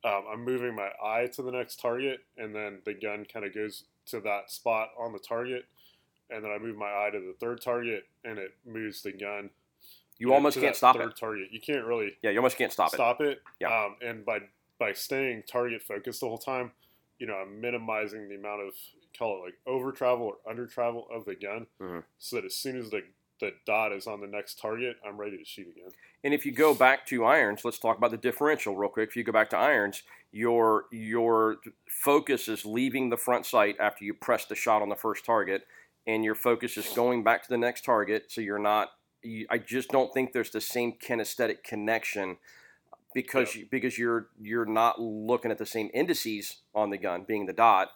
um, 0.04 0.26
I'm 0.32 0.44
moving 0.44 0.76
my 0.76 0.90
eye 1.04 1.28
to 1.34 1.42
the 1.42 1.52
next 1.52 1.80
target, 1.80 2.22
and 2.38 2.54
then 2.56 2.80
the 2.86 2.94
gun 2.94 3.26
kind 3.32 3.46
of 3.46 3.54
goes 3.54 3.84
to 4.08 4.20
that 4.22 4.52
spot 4.52 4.90
on 5.00 5.14
the 5.14 5.20
target, 5.20 5.66
and 6.30 6.44
then 6.44 6.52
I 6.52 6.58
move 6.58 6.76
my 6.76 6.88
eye 6.88 7.10
to 7.12 7.20
the 7.20 7.36
third 7.40 7.62
target, 7.62 8.06
and 8.26 8.38
it 8.40 8.52
moves 8.66 9.02
the 9.04 9.12
gun. 9.12 9.50
You 10.18 10.34
almost 10.34 10.60
can't 10.60 10.76
stop 10.76 10.98
third 10.98 11.12
it. 11.12 11.18
Target. 11.18 11.48
You 11.52 11.60
can't 11.60 11.86
really 11.86 12.16
Yeah, 12.22 12.30
you 12.32 12.38
almost 12.40 12.58
can't 12.58 12.72
stop, 12.72 12.94
it. 12.94 12.98
stop 12.98 13.22
it. 13.22 13.42
Yeah. 13.60 13.86
Um, 13.86 13.96
and 14.02 14.26
by 14.26 14.40
by 14.78 14.94
staying 14.94 15.44
target 15.44 15.82
focused 15.84 16.22
the 16.22 16.28
whole 16.28 16.38
time, 16.40 16.72
you 17.20 17.28
know, 17.28 17.36
I'm 17.36 17.62
minimizing 17.62 18.28
the 18.30 18.36
amount 18.36 18.62
of 18.62 18.74
call 19.18 19.38
it 19.38 19.46
like 19.46 19.54
over 19.66 19.92
travel 19.92 20.26
or 20.26 20.50
under 20.50 20.66
travel 20.68 21.08
of 21.12 21.26
the 21.26 21.36
gun, 21.36 21.68
Mhm. 21.80 22.04
so 22.18 22.36
that 22.38 22.46
as 22.46 22.56
soon 22.56 22.78
as 22.78 22.90
the 22.90 23.04
the 23.40 23.54
dot 23.66 23.92
is 23.92 24.06
on 24.06 24.22
the 24.22 24.28
next 24.28 24.60
target, 24.60 24.98
I'm 25.04 25.18
ready 25.18 25.36
to 25.36 25.44
shoot 25.44 25.68
again. 25.68 25.92
And 26.24 26.32
if 26.32 26.46
you 26.46 26.52
go 26.52 26.76
back 26.76 27.08
to 27.08 27.26
irons, 27.26 27.66
let's 27.66 27.80
talk 27.80 27.98
about 27.98 28.12
the 28.12 28.18
differential 28.18 28.76
real 28.76 28.88
quick. 28.90 29.10
If 29.10 29.16
you 29.16 29.24
go 29.24 29.32
back 29.32 29.50
to 29.50 29.58
irons, 29.58 30.04
your 30.32 30.86
your 30.92 31.58
focus 31.90 32.48
is 32.48 32.66
leaving 32.66 33.10
the 33.10 33.18
front 33.18 33.48
sight 33.48 33.78
after 33.80 34.06
you 34.06 34.14
press 34.14 34.46
the 34.46 34.54
shot 34.54 34.84
on 34.84 34.90
the 34.90 34.96
first 34.96 35.26
target, 35.26 35.66
and 36.06 36.24
your 36.24 36.36
focus 36.36 36.78
is 36.78 36.88
going 36.94 37.24
back 37.24 37.42
to 37.42 37.50
the 37.50 37.58
next 37.58 37.84
target. 37.84 38.32
So 38.32 38.42
you're 38.42 38.60
not. 38.60 38.92
You, 39.24 39.48
I 39.50 39.58
just 39.58 39.90
don't 39.90 40.14
think 40.14 40.34
there's 40.34 40.52
the 40.52 40.62
same 40.62 40.94
kinesthetic 40.94 41.64
connection 41.64 42.38
because 43.16 43.56
you, 43.56 43.68
because 43.72 43.98
you're 43.98 44.30
you're 44.40 44.66
not 44.66 45.02
looking 45.02 45.50
at 45.50 45.58
the 45.58 45.66
same 45.66 45.90
indices 45.96 46.58
on 46.76 46.92
the 46.92 46.98
gun, 46.98 47.24
being 47.24 47.48
the 47.48 47.54
dot. 47.54 47.90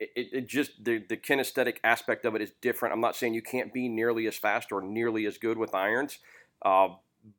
It, 0.00 0.28
it, 0.32 0.46
just 0.48 0.82
the, 0.82 0.98
the 1.08 1.16
kinesthetic 1.16 1.76
aspect 1.84 2.24
of 2.24 2.34
it 2.34 2.40
is 2.42 2.52
different. 2.62 2.94
I'm 2.94 3.00
not 3.02 3.14
saying 3.16 3.34
you 3.34 3.42
can't 3.42 3.72
be 3.72 3.86
nearly 3.88 4.26
as 4.26 4.36
fast 4.36 4.72
or 4.72 4.80
nearly 4.80 5.26
as 5.26 5.36
good 5.36 5.58
with 5.58 5.74
irons, 5.74 6.18
uh, 6.62 6.88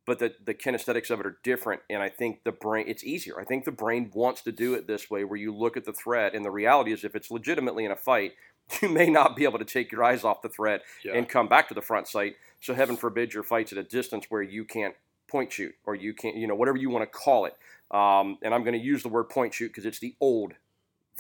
but 0.05 0.19
the, 0.19 0.35
the 0.45 0.53
kinesthetics 0.53 1.09
of 1.09 1.19
it 1.19 1.25
are 1.25 1.39
different. 1.43 1.81
And 1.89 2.03
I 2.03 2.09
think 2.09 2.43
the 2.43 2.51
brain, 2.51 2.85
it's 2.87 3.03
easier. 3.03 3.39
I 3.39 3.45
think 3.45 3.65
the 3.65 3.71
brain 3.71 4.11
wants 4.13 4.41
to 4.43 4.51
do 4.51 4.75
it 4.75 4.85
this 4.85 5.09
way 5.09 5.23
where 5.23 5.39
you 5.39 5.51
look 5.55 5.75
at 5.75 5.85
the 5.85 5.93
threat. 5.93 6.35
And 6.35 6.45
the 6.45 6.51
reality 6.51 6.91
is, 6.93 7.03
if 7.03 7.15
it's 7.15 7.31
legitimately 7.31 7.83
in 7.83 7.91
a 7.91 7.95
fight, 7.95 8.33
you 8.81 8.89
may 8.89 9.09
not 9.09 9.35
be 9.35 9.43
able 9.43 9.57
to 9.59 9.65
take 9.65 9.91
your 9.91 10.03
eyes 10.03 10.23
off 10.23 10.43
the 10.43 10.49
threat 10.49 10.81
Yeah. 11.03 11.13
and 11.15 11.27
come 11.27 11.47
back 11.47 11.67
to 11.69 11.73
the 11.73 11.81
front 11.81 12.07
sight. 12.07 12.35
So 12.59 12.75
heaven 12.75 12.95
forbid 12.95 13.33
your 13.33 13.43
fight's 13.43 13.71
at 13.71 13.79
a 13.79 13.83
distance 13.83 14.25
where 14.29 14.43
you 14.43 14.65
can't 14.65 14.93
point 15.27 15.51
shoot 15.51 15.73
or 15.85 15.95
you 15.95 16.13
can't, 16.13 16.35
you 16.35 16.45
know, 16.45 16.55
whatever 16.55 16.77
you 16.77 16.91
want 16.91 17.03
to 17.11 17.17
call 17.17 17.45
it. 17.45 17.55
Um, 17.89 18.37
and 18.43 18.53
I'm 18.53 18.63
going 18.63 18.79
to 18.79 18.85
use 18.85 19.01
the 19.01 19.09
word 19.09 19.29
point 19.29 19.53
shoot 19.55 19.69
because 19.69 19.85
it's 19.85 19.99
the 19.99 20.15
old 20.21 20.53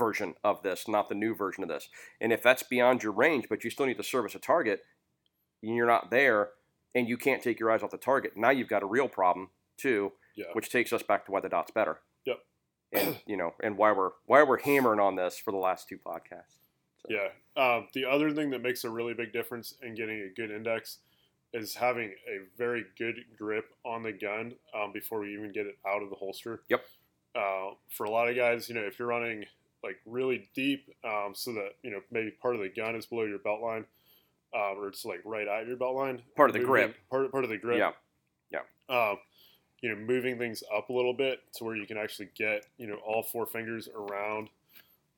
version 0.01 0.33
of 0.43 0.63
this, 0.63 0.87
not 0.87 1.09
the 1.09 1.15
new 1.15 1.35
version 1.35 1.63
of 1.63 1.69
this. 1.69 1.87
And 2.19 2.33
if 2.33 2.41
that's 2.41 2.63
beyond 2.63 3.03
your 3.03 3.11
range, 3.11 3.45
but 3.49 3.63
you 3.63 3.69
still 3.69 3.85
need 3.85 3.97
to 3.97 4.03
service 4.03 4.33
a 4.35 4.39
target, 4.39 4.81
and 5.61 5.75
you're 5.75 5.85
not 5.87 6.09
there, 6.09 6.49
and 6.95 7.07
you 7.07 7.17
can't 7.17 7.43
take 7.43 7.59
your 7.59 7.71
eyes 7.71 7.83
off 7.83 7.91
the 7.91 7.97
target, 7.97 8.33
now 8.35 8.49
you've 8.49 8.67
got 8.67 8.81
a 8.83 8.87
real 8.87 9.07
problem 9.07 9.49
too, 9.77 10.11
Yeah. 10.35 10.45
which 10.53 10.69
takes 10.71 10.91
us 10.91 11.03
back 11.03 11.25
to 11.25 11.31
why 11.31 11.39
the 11.39 11.49
dot's 11.49 11.71
better. 11.71 11.99
Yep. 12.25 12.39
And 12.93 13.19
you 13.27 13.37
know, 13.37 13.53
and 13.61 13.77
why 13.77 13.91
we're 13.91 14.11
why 14.25 14.41
we're 14.43 14.59
hammering 14.59 14.99
on 14.99 15.15
this 15.15 15.37
for 15.37 15.51
the 15.51 15.57
last 15.57 15.87
two 15.87 15.97
podcasts. 15.97 16.57
Yeah. 17.07 17.29
Um, 17.55 17.87
the 17.93 18.05
other 18.05 18.31
thing 18.31 18.49
that 18.51 18.61
makes 18.61 18.83
a 18.83 18.89
really 18.89 19.13
big 19.13 19.31
difference 19.33 19.75
in 19.81 19.95
getting 19.95 20.19
a 20.21 20.29
good 20.33 20.51
index 20.51 20.97
is 21.53 21.75
having 21.75 22.09
a 22.27 22.47
very 22.57 22.85
good 22.97 23.15
grip 23.37 23.65
on 23.83 24.03
the 24.03 24.11
gun 24.13 24.53
um, 24.73 24.91
before 24.93 25.19
we 25.19 25.33
even 25.33 25.51
get 25.51 25.65
it 25.65 25.77
out 25.87 26.01
of 26.01 26.09
the 26.09 26.15
holster. 26.15 26.61
Yep. 26.69 26.85
Uh, 27.35 27.71
for 27.89 28.05
a 28.05 28.09
lot 28.09 28.29
of 28.29 28.35
guys, 28.35 28.69
you 28.69 28.75
know, 28.75 28.81
if 28.81 28.99
you're 28.99 29.07
running 29.07 29.45
like 29.83 29.97
really 30.05 30.47
deep, 30.53 30.89
um, 31.03 31.31
so 31.33 31.53
that 31.53 31.71
you 31.83 31.91
know 31.91 32.01
maybe 32.11 32.31
part 32.31 32.55
of 32.55 32.61
the 32.61 32.69
gun 32.69 32.95
is 32.95 33.05
below 33.05 33.23
your 33.23 33.39
belt 33.39 33.61
line, 33.61 33.85
um, 34.53 34.77
or 34.79 34.87
it's 34.87 35.05
like 35.05 35.21
right 35.25 35.47
at 35.47 35.67
your 35.67 35.77
belt 35.77 35.95
line. 35.95 36.21
Part 36.35 36.49
of 36.49 36.53
the 36.53 36.59
moving- 36.59 36.71
grip. 36.71 36.95
Part 37.09 37.31
part 37.31 37.43
of 37.43 37.49
the 37.49 37.57
grip. 37.57 37.77
Yeah. 37.79 37.91
Um, 38.89 39.19
you 39.81 39.87
know, 39.89 39.95
moving 39.95 40.37
things 40.37 40.63
up 40.75 40.89
a 40.89 40.93
little 40.93 41.13
bit 41.13 41.39
to 41.55 41.63
where 41.63 41.77
you 41.77 41.87
can 41.87 41.97
actually 41.97 42.29
get 42.35 42.65
you 42.77 42.87
know 42.87 42.95
all 43.05 43.23
four 43.23 43.45
fingers 43.45 43.87
around 43.95 44.49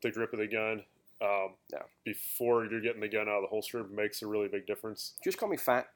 the 0.04 0.12
grip 0.12 0.32
of 0.32 0.38
the 0.40 0.48
gun. 0.48 0.84
Um, 1.22 1.56
Yeah. 1.72 1.80
Before 2.04 2.64
you're 2.66 2.80
getting 2.82 3.02
the 3.02 3.08
gun 3.08 3.28
out 3.28 3.38
of 3.38 3.42
the 3.44 3.48
holster 3.48 3.84
makes 3.86 4.22
a 4.22 4.28
really 4.28 4.48
big 4.48 4.68
difference. 4.68 5.14
Just 5.24 5.38
call 5.40 5.50
me 5.50 5.58
fat? 5.58 5.88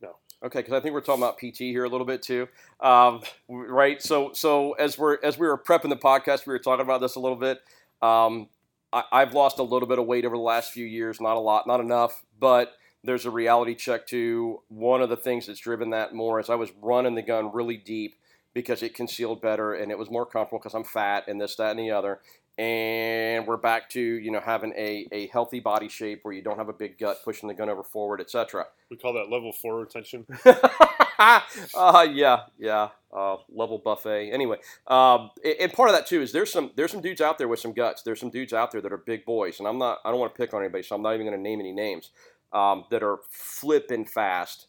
No. 0.00 0.16
Okay, 0.42 0.60
because 0.60 0.72
I 0.72 0.80
think 0.80 0.94
we're 0.94 1.00
talking 1.02 1.22
about 1.22 1.36
PT 1.38 1.58
here 1.58 1.84
a 1.84 1.88
little 1.88 2.06
bit 2.06 2.22
too, 2.22 2.48
um, 2.80 3.20
right? 3.48 4.00
So, 4.00 4.32
so 4.32 4.72
as 4.74 4.96
we're 4.96 5.18
as 5.22 5.36
we 5.38 5.46
were 5.46 5.58
prepping 5.58 5.90
the 5.90 5.96
podcast, 5.96 6.46
we 6.46 6.52
were 6.54 6.58
talking 6.60 6.84
about 6.84 7.00
this 7.02 7.16
a 7.16 7.20
little 7.20 7.36
bit. 7.36 7.60
Um, 8.02 8.48
I, 8.92 9.04
I've 9.12 9.34
lost 9.34 9.58
a 9.58 9.62
little 9.62 9.88
bit 9.88 9.98
of 9.98 10.06
weight 10.06 10.24
over 10.24 10.36
the 10.36 10.42
last 10.42 10.72
few 10.72 10.86
years, 10.86 11.20
not 11.20 11.36
a 11.36 11.40
lot, 11.40 11.66
not 11.66 11.80
enough, 11.80 12.24
but 12.38 12.74
there's 13.04 13.26
a 13.26 13.30
reality 13.30 13.74
check 13.74 14.06
to 14.08 14.62
one 14.68 15.02
of 15.02 15.08
the 15.08 15.16
things 15.16 15.46
that's 15.46 15.60
driven 15.60 15.90
that 15.90 16.14
more 16.14 16.40
is 16.40 16.50
I 16.50 16.56
was 16.56 16.70
running 16.80 17.14
the 17.14 17.22
gun 17.22 17.52
really 17.52 17.76
deep 17.76 18.16
because 18.54 18.82
it 18.82 18.94
concealed 18.94 19.40
better 19.40 19.74
and 19.74 19.92
it 19.92 19.98
was 19.98 20.10
more 20.10 20.26
comfortable 20.26 20.58
because 20.58 20.74
I'm 20.74 20.84
fat 20.84 21.24
and 21.28 21.40
this, 21.40 21.56
that, 21.56 21.70
and 21.70 21.78
the 21.78 21.90
other. 21.92 22.20
And 22.56 23.46
we're 23.46 23.56
back 23.56 23.88
to 23.90 24.00
you 24.00 24.32
know 24.32 24.40
having 24.40 24.72
a, 24.76 25.06
a 25.12 25.28
healthy 25.28 25.60
body 25.60 25.88
shape 25.88 26.20
where 26.22 26.34
you 26.34 26.42
don't 26.42 26.58
have 26.58 26.68
a 26.68 26.72
big 26.72 26.98
gut 26.98 27.18
pushing 27.24 27.48
the 27.48 27.54
gun 27.54 27.68
over 27.68 27.84
forward, 27.84 28.20
etc. 28.20 28.66
We 28.90 28.96
call 28.96 29.12
that 29.12 29.30
level 29.30 29.52
four 29.52 29.78
retention. 29.78 30.26
uh, 31.74 32.06
yeah, 32.12 32.42
yeah. 32.58 32.88
Uh, 33.10 33.36
level 33.50 33.78
buffet. 33.78 34.30
Anyway, 34.30 34.58
um, 34.86 35.30
and, 35.60 35.72
part 35.72 35.88
of 35.88 35.94
that 35.96 36.06
too 36.06 36.20
is 36.20 36.30
there's 36.30 36.52
some 36.52 36.70
there's 36.76 36.90
some 36.92 37.00
dudes 37.00 37.20
out 37.22 37.38
there 37.38 37.48
with 37.48 37.58
some 37.58 37.72
guts. 37.72 38.02
There's 38.02 38.20
some 38.20 38.28
dudes 38.30 38.52
out 38.52 38.70
there 38.70 38.82
that 38.82 38.92
are 38.92 38.98
big 38.98 39.24
boys, 39.24 39.58
and 39.60 39.66
I'm 39.66 39.78
not. 39.78 39.98
I 40.04 40.10
don't 40.10 40.20
want 40.20 40.34
to 40.34 40.38
pick 40.38 40.52
on 40.52 40.60
anybody, 40.60 40.82
so 40.82 40.94
I'm 40.94 41.02
not 41.02 41.14
even 41.14 41.26
going 41.26 41.36
to 41.36 41.42
name 41.42 41.58
any 41.60 41.72
names. 41.72 42.10
Um, 42.52 42.84
that 42.90 43.02
are 43.02 43.18
flipping 43.30 44.04
fast 44.06 44.68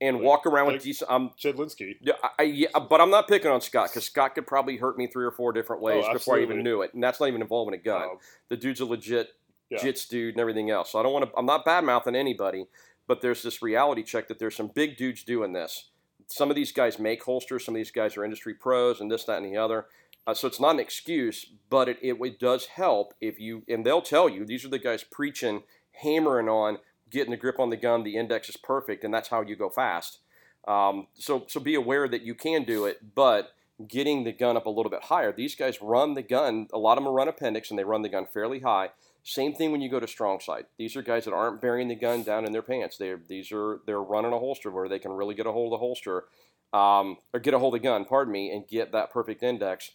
and 0.00 0.16
Like- 0.16 0.24
walk 0.24 0.46
around 0.46 0.66
like- 0.66 0.74
with 0.76 0.82
decent. 0.84 1.10
Um, 1.10 1.32
Jedlinski. 1.38 1.96
yeah, 2.00 2.14
I, 2.22 2.28
I- 2.38 2.42
yeah, 2.44 2.68
but 2.78 3.00
I'm 3.02 3.10
not 3.10 3.26
picking 3.28 3.50
on 3.50 3.60
Scott 3.60 3.90
because 3.90 4.04
Scott 4.04 4.34
could 4.34 4.46
probably 4.46 4.76
hurt 4.78 4.96
me 4.96 5.08
three 5.08 5.26
or 5.26 5.30
four 5.30 5.52
different 5.52 5.82
ways 5.82 6.04
Oh, 6.08 6.12
before 6.14 6.36
I 6.38 6.42
even 6.42 6.62
knew 6.62 6.80
it, 6.82 6.94
and 6.94 7.02
that's 7.02 7.20
not 7.20 7.26
even 7.28 7.42
involving 7.42 7.74
a 7.74 7.82
gun 7.82 8.02
Um, 8.02 8.18
the 8.48 8.56
dude's 8.56 8.80
a 8.80 8.86
legit 8.86 9.28
Yeah. 9.70 9.78
jits 9.78 10.08
dude 10.08 10.34
and 10.34 10.40
everything 10.40 10.70
else. 10.70 10.92
So 10.92 10.98
I 10.98 11.02
don't 11.02 11.12
want 11.12 11.26
to. 11.30 11.36
I'm 11.36 11.44
not 11.46 11.66
bad 11.66 11.84
mouthing 11.84 12.14
anybody, 12.16 12.66
but 13.08 13.22
there's 13.22 13.42
this 13.42 13.62
reality 13.62 14.04
check 14.04 14.28
that 14.28 14.38
there's 14.38 14.54
some 14.54 14.68
big 14.68 14.96
dudes 14.96 15.24
doing 15.24 15.52
this. 15.52 15.88
Some 16.28 16.50
of 16.50 16.56
these 16.56 16.70
guys 16.70 16.98
make 16.98 17.24
holsters. 17.24 17.64
Some 17.64 17.74
of 17.74 17.78
these 17.78 17.90
guys 17.90 18.16
are 18.16 18.24
industry 18.24 18.54
pros, 18.54 19.00
and 19.00 19.10
this, 19.10 19.24
that, 19.24 19.42
and 19.42 19.46
the 19.46 19.58
other. 19.58 19.86
Uh, 20.26 20.34
so 20.34 20.46
it's 20.46 20.60
not 20.60 20.74
an 20.74 20.80
excuse, 20.80 21.46
but 21.70 21.88
it, 21.88 21.98
it, 22.02 22.16
it 22.20 22.38
does 22.38 22.66
help 22.66 23.14
if 23.20 23.40
you. 23.40 23.62
And 23.66 23.84
they'll 23.84 24.02
tell 24.02 24.28
you 24.28 24.44
these 24.44 24.64
are 24.64 24.68
the 24.68 24.78
guys 24.78 25.02
preaching, 25.02 25.62
hammering 26.02 26.48
on 26.48 26.78
getting 27.10 27.30
the 27.30 27.38
grip 27.38 27.58
on 27.58 27.70
the 27.70 27.76
gun. 27.76 28.04
The 28.04 28.16
index 28.16 28.50
is 28.50 28.58
perfect, 28.58 29.02
and 29.04 29.12
that's 29.12 29.30
how 29.30 29.40
you 29.40 29.56
go 29.56 29.70
fast. 29.70 30.18
Um, 30.66 31.06
so 31.14 31.46
so 31.48 31.60
be 31.60 31.74
aware 31.74 32.06
that 32.06 32.22
you 32.22 32.34
can 32.34 32.64
do 32.64 32.84
it, 32.84 33.14
but 33.14 33.52
getting 33.86 34.24
the 34.24 34.32
gun 34.32 34.56
up 34.56 34.66
a 34.66 34.70
little 34.70 34.90
bit 34.90 35.04
higher. 35.04 35.32
These 35.32 35.54
guys 35.54 35.80
run 35.80 36.12
the 36.12 36.22
gun. 36.22 36.68
A 36.74 36.78
lot 36.78 36.98
of 36.98 37.04
them 37.04 37.12
run 37.12 37.28
appendix, 37.28 37.70
and 37.70 37.78
they 37.78 37.84
run 37.84 38.02
the 38.02 38.08
gun 38.10 38.26
fairly 38.26 38.60
high. 38.60 38.90
Same 39.28 39.52
thing 39.52 39.72
when 39.72 39.82
you 39.82 39.90
go 39.90 40.00
to 40.00 40.08
strong 40.08 40.40
side. 40.40 40.64
These 40.78 40.96
are 40.96 41.02
guys 41.02 41.26
that 41.26 41.34
aren't 41.34 41.60
burying 41.60 41.88
the 41.88 41.94
gun 41.94 42.22
down 42.22 42.46
in 42.46 42.52
their 42.52 42.62
pants. 42.62 42.96
They're 42.96 43.20
these 43.28 43.52
are 43.52 43.80
they're 43.84 44.00
running 44.02 44.32
a 44.32 44.38
holster 44.38 44.70
where 44.70 44.88
they 44.88 44.98
can 44.98 45.12
really 45.12 45.34
get 45.34 45.44
a 45.46 45.52
hold 45.52 45.70
of 45.70 45.78
the 45.78 45.84
holster, 45.84 46.24
um, 46.72 47.18
or 47.34 47.38
get 47.38 47.52
a 47.52 47.58
hold 47.58 47.74
of 47.74 47.82
the 47.82 47.86
gun. 47.86 48.06
Pardon 48.06 48.32
me, 48.32 48.50
and 48.50 48.66
get 48.66 48.90
that 48.92 49.12
perfect 49.12 49.42
index. 49.42 49.90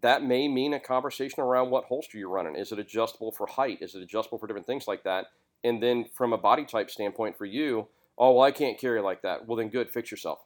That 0.00 0.22
may 0.22 0.48
mean 0.48 0.72
a 0.72 0.80
conversation 0.80 1.42
around 1.42 1.68
what 1.68 1.84
holster 1.84 2.16
you're 2.16 2.30
running. 2.30 2.56
Is 2.56 2.72
it 2.72 2.78
adjustable 2.78 3.32
for 3.32 3.46
height? 3.46 3.82
Is 3.82 3.94
it 3.94 4.02
adjustable 4.02 4.38
for 4.38 4.46
different 4.46 4.66
things 4.66 4.88
like 4.88 5.04
that? 5.04 5.26
And 5.62 5.82
then 5.82 6.06
from 6.16 6.32
a 6.32 6.38
body 6.38 6.64
type 6.64 6.90
standpoint 6.90 7.36
for 7.36 7.44
you, 7.44 7.88
oh 8.16 8.32
well, 8.32 8.44
I 8.44 8.50
can't 8.50 8.78
carry 8.78 9.02
like 9.02 9.20
that. 9.20 9.46
Well 9.46 9.58
then, 9.58 9.68
good, 9.68 9.90
fix 9.90 10.10
yourself. 10.10 10.38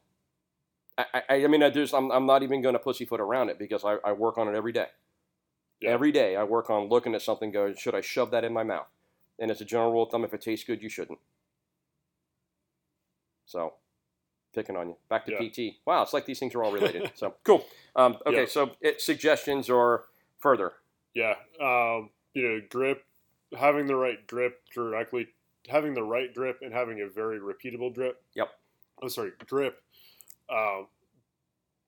I, 0.99 1.23
I, 1.29 1.45
I 1.45 1.47
mean, 1.47 1.63
I 1.63 1.71
just, 1.71 1.95
I'm, 1.95 2.11
I'm 2.11 2.27
not 2.27 2.43
even 2.43 2.63
going 2.63 2.75
to 2.75 2.81
pussyfoot 2.81 3.21
around 3.21 3.51
it 3.51 3.61
because 3.61 3.85
I, 3.85 3.99
I 4.05 4.11
work 4.13 4.39
on 4.39 4.49
it 4.49 4.57
every 4.57 4.73
day. 4.73 4.87
Yeah. 5.85 5.91
Every 5.91 6.13
day 6.13 6.37
I 6.37 6.45
work 6.45 6.71
on 6.71 6.89
looking 6.89 7.15
at 7.15 7.23
something, 7.23 7.51
going, 7.51 7.75
should 7.77 7.95
I 7.95 8.01
shove 8.01 8.31
that 8.33 8.45
in 8.45 8.53
my 8.53 8.63
mouth? 8.63 8.87
And 9.39 9.51
as 9.51 9.61
a 9.61 9.65
general 9.65 9.93
rule 9.93 10.05
of 10.05 10.11
thumb, 10.11 10.25
if 10.25 10.33
it 10.33 10.41
tastes 10.41 10.65
good, 10.65 10.83
you 10.83 10.89
shouldn't. 10.89 11.19
So, 13.47 13.75
picking 14.55 14.77
on 14.77 14.89
you. 14.89 14.97
Back 15.09 15.27
to 15.27 15.33
Yeah. 15.33 15.49
PT. 15.49 15.77
Wow, 15.85 16.03
it's 16.03 16.13
like 16.13 16.27
these 16.27 16.39
things 16.39 16.55
are 16.55 16.63
all 16.65 16.73
related. 16.73 17.13
so 17.17 17.35
cool. 17.45 17.67
Um, 17.97 18.17
okay, 18.27 18.41
Yeah. 18.41 18.47
so 18.47 18.71
it, 18.81 19.01
suggestions 19.01 19.69
or 19.69 20.07
further. 20.39 20.73
Yeah, 21.15 21.35
um, 21.61 22.11
you 22.33 22.43
know, 22.49 22.61
grip, 22.69 23.05
having 23.57 23.87
the 23.87 23.95
right 23.97 24.27
grip 24.27 24.63
directly, 24.73 25.29
having 25.69 25.95
the 25.95 26.03
right 26.03 26.33
grip 26.35 26.61
and 26.63 26.73
having 26.73 27.01
a 27.03 27.09
very 27.09 27.39
repeatable 27.39 27.95
grip. 27.95 28.23
Yep. 28.35 28.49
Oh, 29.03 29.09
sorry, 29.09 29.33
grip. 29.47 29.83
Um, 30.49 30.87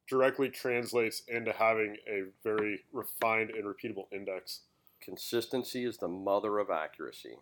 directly 0.08 0.48
translates 0.48 1.22
into 1.28 1.52
having 1.52 1.96
a 2.08 2.24
very 2.44 2.80
refined 2.92 3.50
and 3.50 3.64
repeatable 3.64 4.06
index. 4.12 4.60
Consistency 5.00 5.84
is 5.84 5.98
the 5.98 6.08
mother 6.08 6.58
of 6.58 6.70
accuracy. 6.70 7.36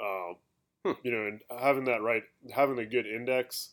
Um, 0.00 0.36
Hmm. 0.84 0.92
You 1.02 1.10
know, 1.10 1.26
and 1.26 1.40
having 1.60 1.84
that 1.84 2.02
right, 2.02 2.22
having 2.52 2.78
a 2.78 2.86
good 2.86 3.06
index. 3.06 3.70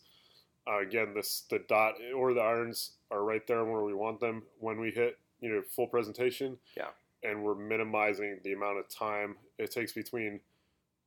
Uh, 0.68 0.80
again, 0.80 1.14
this 1.14 1.44
the 1.50 1.60
dot 1.68 1.96
or 2.16 2.34
the 2.34 2.42
irons 2.42 2.94
are 3.12 3.24
right 3.24 3.46
there 3.46 3.64
where 3.64 3.84
we 3.84 3.94
want 3.94 4.20
them 4.20 4.44
when 4.60 4.80
we 4.80 4.90
hit 4.90 5.20
you 5.40 5.50
know 5.50 5.62
full 5.62 5.88
presentation. 5.88 6.58
Yeah. 6.76 6.90
And 7.24 7.44
we're 7.44 7.56
minimizing 7.56 8.40
the 8.44 8.54
amount 8.54 8.80
of 8.80 8.90
time 8.90 9.36
it 9.58 9.72
takes 9.72 9.94
between 9.94 10.40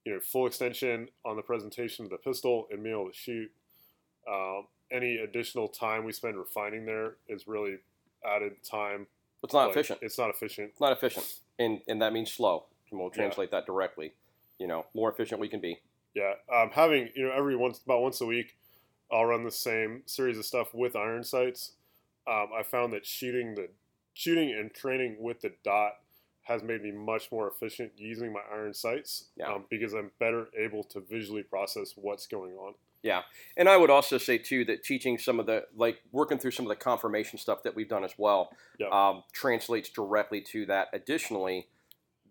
you 0.05 0.15
know 0.15 0.21
full 0.21 0.47
extension 0.47 1.09
on 1.25 1.37
the 1.37 1.43
presentation 1.43 2.05
of 2.05 2.11
the 2.11 2.19
pistol 2.19 2.69
and 2.71 2.83
being 2.83 2.95
able 2.95 3.11
to 3.11 3.17
shoot. 3.17 3.51
Um, 4.31 4.67
any 4.91 5.17
additional 5.19 5.69
time 5.69 6.05
we 6.05 6.13
spend 6.13 6.37
refining 6.37 6.87
there 6.87 7.17
is 7.29 7.47
really 7.47 7.79
added 8.25 8.63
time. 8.63 9.07
It's 9.43 9.53
not 9.55 9.67
Like, 9.69 9.71
efficient. 9.77 10.01
It's 10.03 10.19
not 10.19 10.31
efficient. 10.31 10.71
It's 10.71 10.81
not 10.81 10.93
efficient, 10.93 11.41
and 11.59 11.81
and 11.87 12.03
that 12.03 12.13
means 12.13 12.33
slow. 12.33 12.65
And 12.91 12.99
we'll 12.99 13.09
Yeah. 13.11 13.15
translate 13.23 13.51
that 13.51 13.67
directly. 13.67 14.15
You 14.59 14.67
know, 14.67 14.87
more 14.95 15.11
efficient 15.11 15.41
we 15.41 15.49
can 15.49 15.61
be. 15.61 15.81
Yeah, 16.15 16.35
um, 16.53 16.71
having 16.71 17.11
you 17.15 17.25
know 17.27 17.33
every 17.33 17.55
once 17.55 17.81
about 17.83 18.01
once 18.03 18.21
a 18.21 18.27
week, 18.27 18.57
I'll 19.11 19.27
run 19.27 19.45
the 19.45 19.51
same 19.51 20.03
series 20.07 20.39
of 20.39 20.45
stuff 20.45 20.75
with 20.75 20.97
iron 20.97 21.23
sights. 21.23 21.73
Um, 22.27 22.51
I 22.53 22.63
found 22.63 22.93
that 22.93 23.07
shooting 23.07 23.55
the 23.55 23.71
shooting 24.15 24.51
and 24.53 24.75
training 24.75 25.17
with 25.21 25.41
the 25.43 25.51
dot 25.63 26.01
has 26.43 26.63
made 26.63 26.83
me 26.83 26.91
much 26.91 27.31
more 27.31 27.47
efficient 27.47 27.93
using 27.99 28.33
my 28.33 28.41
iron 28.51 28.73
sights 28.75 29.29
Yeah. 29.37 29.53
um, 29.53 29.67
because 29.69 29.93
I'm 29.93 30.11
better 30.19 30.49
able 30.57 30.83
to 30.85 31.01
visually 31.01 31.43
process 31.43 31.93
what's 31.97 32.27
going 32.27 32.57
on. 32.57 32.75
Yeah, 33.03 33.23
and 33.57 33.69
I 33.69 33.77
would 33.77 33.91
also 33.91 34.19
say 34.19 34.39
too 34.39 34.65
that 34.65 34.83
teaching 34.83 35.19
some 35.19 35.39
of 35.39 35.47
the 35.47 35.65
like 35.77 36.01
working 36.11 36.39
through 36.39 36.51
some 36.51 36.67
of 36.67 36.71
the 36.71 36.77
confirmation 36.77 37.39
stuff 37.39 37.63
that 37.63 37.77
we've 37.77 37.89
done 37.89 38.05
as 38.05 38.15
well 38.19 38.51
Yeah. 38.79 38.89
um, 38.89 39.23
translates 39.33 39.89
directly 39.89 40.41
to 40.53 40.67
that. 40.67 40.89
Additionally, 40.93 41.69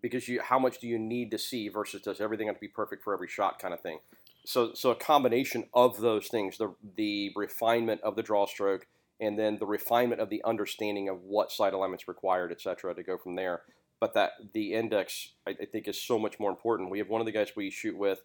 because 0.01 0.27
you 0.27 0.41
how 0.41 0.59
much 0.59 0.79
do 0.79 0.87
you 0.87 0.99
need 0.99 1.31
to 1.31 1.37
see 1.37 1.69
versus 1.69 2.01
does 2.01 2.19
everything 2.19 2.47
have 2.47 2.57
to 2.57 2.61
be 2.61 2.67
perfect 2.67 3.03
for 3.03 3.13
every 3.13 3.27
shot 3.29 3.59
kind 3.59 3.73
of 3.73 3.79
thing. 3.81 3.99
So 4.45 4.73
so 4.73 4.91
a 4.91 4.95
combination 4.95 5.69
of 5.73 6.01
those 6.01 6.27
things, 6.27 6.57
the 6.57 6.75
the 6.95 7.31
refinement 7.35 8.01
of 8.01 8.15
the 8.15 8.23
draw 8.23 8.45
stroke, 8.45 8.87
and 9.21 9.39
then 9.39 9.57
the 9.59 9.65
refinement 9.65 10.19
of 10.21 10.29
the 10.29 10.41
understanding 10.43 11.07
of 11.07 11.23
what 11.23 11.51
sight 11.51 11.73
alignment's 11.73 12.07
required, 12.07 12.51
et 12.51 12.61
cetera, 12.61 12.93
to 12.93 13.03
go 13.03 13.17
from 13.17 13.35
there. 13.35 13.61
But 13.99 14.13
that 14.15 14.31
the 14.53 14.73
index 14.73 15.31
I, 15.47 15.51
I 15.61 15.65
think 15.65 15.87
is 15.87 16.01
so 16.01 16.19
much 16.19 16.39
more 16.39 16.49
important. 16.49 16.91
We 16.91 16.99
have 16.99 17.09
one 17.09 17.21
of 17.21 17.25
the 17.25 17.31
guys 17.31 17.53
we 17.55 17.69
shoot 17.71 17.97
with 17.97 18.21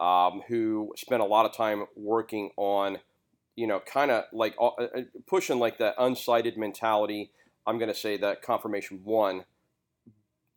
um, 0.00 0.42
who 0.48 0.92
spent 0.96 1.22
a 1.22 1.26
lot 1.26 1.46
of 1.46 1.52
time 1.52 1.86
working 1.96 2.50
on, 2.56 2.98
you 3.56 3.66
know, 3.66 3.80
kind 3.80 4.10
of 4.10 4.24
like 4.32 4.54
uh, 4.60 4.68
uh, 4.68 5.02
pushing 5.26 5.58
like 5.58 5.78
that 5.78 5.96
unsighted 5.98 6.56
mentality. 6.56 7.30
I'm 7.66 7.78
going 7.78 7.92
to 7.92 7.94
say 7.94 8.16
that 8.18 8.42
confirmation 8.42 9.00
one, 9.04 9.44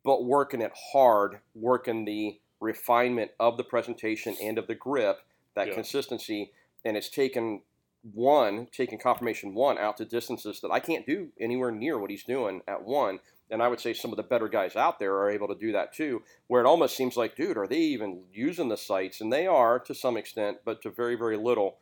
but 0.04 0.24
working 0.24 0.60
it 0.60 0.72
hard, 0.92 1.40
working 1.54 2.04
the 2.04 2.38
refinement 2.60 3.32
of 3.40 3.56
the 3.56 3.64
presentation 3.64 4.36
and 4.40 4.56
of 4.58 4.66
the 4.66 4.74
grip, 4.74 5.20
that 5.54 5.68
Yeah. 5.68 5.74
consistency, 5.74 6.52
and 6.84 6.96
it's 6.96 7.08
taken 7.08 7.62
one, 8.02 8.66
taking 8.72 8.98
confirmation 8.98 9.54
one 9.54 9.78
out 9.78 9.96
to 9.98 10.04
distances 10.04 10.60
that 10.60 10.70
I 10.70 10.80
can't 10.80 11.06
do 11.06 11.32
anywhere 11.38 11.70
near 11.70 11.98
what 11.98 12.10
he's 12.10 12.24
doing 12.24 12.62
at 12.66 12.82
one. 12.82 13.20
And 13.52 13.62
I 13.62 13.68
would 13.68 13.80
say 13.80 13.92
some 13.92 14.10
of 14.10 14.16
the 14.16 14.22
better 14.22 14.48
guys 14.48 14.76
out 14.76 14.98
there 14.98 15.14
are 15.18 15.30
able 15.30 15.46
to 15.48 15.54
do 15.54 15.72
that 15.72 15.92
too, 15.92 16.22
where 16.46 16.62
it 16.62 16.66
almost 16.66 16.96
seems 16.96 17.16
like, 17.16 17.36
dude, 17.36 17.58
are 17.58 17.66
they 17.66 17.76
even 17.76 18.22
using 18.32 18.68
the 18.68 18.76
sights? 18.78 19.20
And 19.20 19.32
they 19.32 19.46
are 19.46 19.78
to 19.80 19.94
some 19.94 20.16
extent, 20.16 20.58
but 20.64 20.80
to 20.82 20.90
very, 20.90 21.16
very 21.16 21.36
little. 21.36 21.76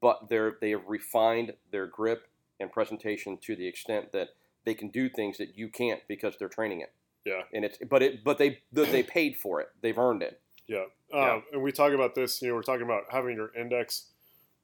But 0.00 0.28
they're 0.28 0.56
they 0.60 0.70
have 0.70 0.88
refined 0.88 1.52
their 1.70 1.86
grip 1.86 2.26
and 2.58 2.72
presentation 2.72 3.38
to 3.42 3.54
the 3.54 3.68
extent 3.68 4.10
that 4.12 4.30
they 4.64 4.74
can 4.74 4.88
do 4.88 5.08
things 5.08 5.38
that 5.38 5.56
you 5.56 5.68
can't 5.68 6.00
because 6.08 6.34
they're 6.38 6.48
training 6.48 6.80
it. 6.80 6.92
Yeah. 7.24 7.42
And 7.52 7.64
it's 7.64 7.78
but 7.88 8.02
it 8.02 8.24
but 8.24 8.38
they 8.38 8.60
they 8.72 9.02
paid 9.02 9.36
for 9.36 9.60
it. 9.60 9.68
They've 9.80 9.98
earned 9.98 10.22
it. 10.22 10.40
Yeah. 10.66 10.84
Yeah. 11.12 11.34
Um, 11.34 11.42
and 11.52 11.62
we 11.62 11.72
talk 11.72 11.92
about 11.92 12.14
this, 12.14 12.40
you 12.40 12.48
know, 12.48 12.54
we're 12.54 12.62
talking 12.62 12.84
about 12.84 13.04
having 13.10 13.36
your 13.36 13.54
index 13.54 14.06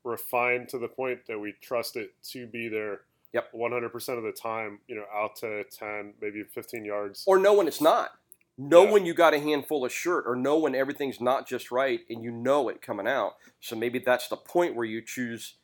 refined 0.02 0.68
to 0.70 0.78
the 0.78 0.88
point 0.88 1.26
that 1.28 1.38
we 1.38 1.54
trust 1.60 1.96
it 1.96 2.14
to 2.30 2.46
be 2.46 2.68
there 2.68 3.02
Yep. 3.32 3.52
100% 3.52 4.16
of 4.18 4.24
the 4.24 4.32
time, 4.32 4.80
you 4.88 4.94
know, 4.96 5.04
out 5.14 5.36
to 5.36 5.64
10, 5.64 6.14
maybe 6.20 6.42
15 6.44 6.84
yards. 6.84 7.24
Or 7.26 7.38
know 7.38 7.54
when 7.54 7.68
it's 7.68 7.80
not. 7.80 8.12
Know 8.56 8.84
Yeah. 8.84 8.90
when 8.92 9.06
you 9.06 9.14
got 9.14 9.34
a 9.34 9.38
handful 9.38 9.84
of 9.84 9.92
shirt, 9.92 10.24
or 10.26 10.34
know 10.34 10.58
when 10.58 10.74
everything's 10.74 11.20
not 11.20 11.46
just 11.46 11.70
right, 11.70 12.00
and 12.08 12.24
you 12.24 12.30
know 12.30 12.68
it 12.68 12.82
coming 12.82 13.06
out. 13.06 13.36
So 13.60 13.76
maybe 13.76 13.98
that's 13.98 14.28
the 14.28 14.36
point 14.36 14.74
where 14.74 14.86
you 14.86 15.00
choose 15.02 15.54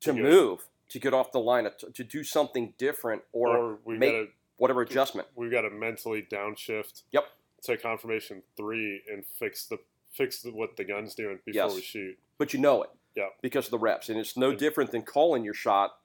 to 0.00 0.12
To 0.12 0.14
get- 0.14 0.22
move, 0.22 0.68
to 0.90 0.98
get 0.98 1.12
off 1.12 1.32
the 1.32 1.40
line, 1.40 1.68
to, 1.92 2.04
do 2.04 2.22
something 2.24 2.72
different, 2.78 3.22
or, 3.32 3.56
or 3.56 3.78
we've 3.84 3.98
make- 3.98 4.12
got 4.12 4.18
to 4.20 4.28
whatever 4.56 4.80
adjustment. 4.82 5.28
we've 5.34 5.50
got 5.50 5.62
to 5.62 5.70
mentally 5.70 6.22
downshift 6.22 7.02
Yep. 7.12 7.24
to 7.64 7.76
confirmation 7.76 8.42
3 8.56 9.02
and 9.12 9.24
fix 9.26 9.66
the 9.66 9.78
fix 10.10 10.40
the, 10.40 10.50
what 10.50 10.76
the 10.76 10.84
gun's 10.84 11.14
doing 11.14 11.38
before 11.44 11.66
Yes. 11.66 11.74
we 11.74 11.82
shoot. 11.82 12.18
But 12.38 12.54
you 12.54 12.58
know 12.58 12.82
it. 12.82 12.90
Yeah. 13.14 13.28
Because 13.42 13.66
of 13.66 13.70
the 13.72 13.78
reps, 13.78 14.08
and 14.08 14.18
it's 14.18 14.36
no 14.38 14.54
different 14.54 14.90
than 14.90 15.02
calling 15.02 15.44
your 15.44 15.52
shot 15.54 15.97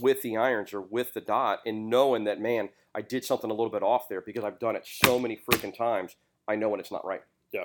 with 0.00 0.22
the 0.22 0.36
irons 0.36 0.72
or 0.72 0.80
with 0.80 1.14
the 1.14 1.20
dot, 1.20 1.60
and 1.66 1.88
knowing 1.88 2.24
that 2.24 2.40
man, 2.40 2.70
I 2.94 3.02
did 3.02 3.24
something 3.24 3.50
a 3.50 3.54
little 3.54 3.70
bit 3.70 3.82
off 3.82 4.08
there 4.08 4.20
because 4.20 4.44
I've 4.44 4.58
done 4.58 4.76
it 4.76 4.86
so 4.86 5.18
many 5.18 5.36
freaking 5.36 5.76
times. 5.76 6.16
I 6.46 6.56
know 6.56 6.68
when 6.68 6.80
it's 6.80 6.90
not 6.90 7.04
right. 7.04 7.22
Yeah. 7.52 7.64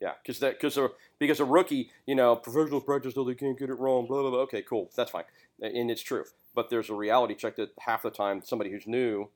Yeah, 0.00 0.14
because 0.22 0.40
that 0.40 0.54
because 0.54 0.76
a 0.76 0.90
because 1.20 1.38
a 1.38 1.44
rookie, 1.44 1.90
you 2.06 2.16
know, 2.16 2.34
professional 2.34 2.80
practice 2.80 3.14
till 3.14 3.24
they 3.24 3.36
can't 3.36 3.56
get 3.58 3.70
it 3.70 3.78
wrong. 3.78 4.06
Blah 4.06 4.22
blah 4.22 4.30
blah. 4.30 4.40
Okay, 4.40 4.62
cool, 4.62 4.90
that's 4.96 5.12
fine, 5.12 5.24
and 5.60 5.90
it's 5.90 6.02
true. 6.02 6.24
But 6.54 6.70
there's 6.70 6.90
a 6.90 6.94
reality 6.94 7.34
check 7.36 7.54
that 7.56 7.70
half 7.78 8.02
the 8.02 8.10
time 8.10 8.42
somebody 8.44 8.70
who's 8.70 8.86
new 8.86 9.28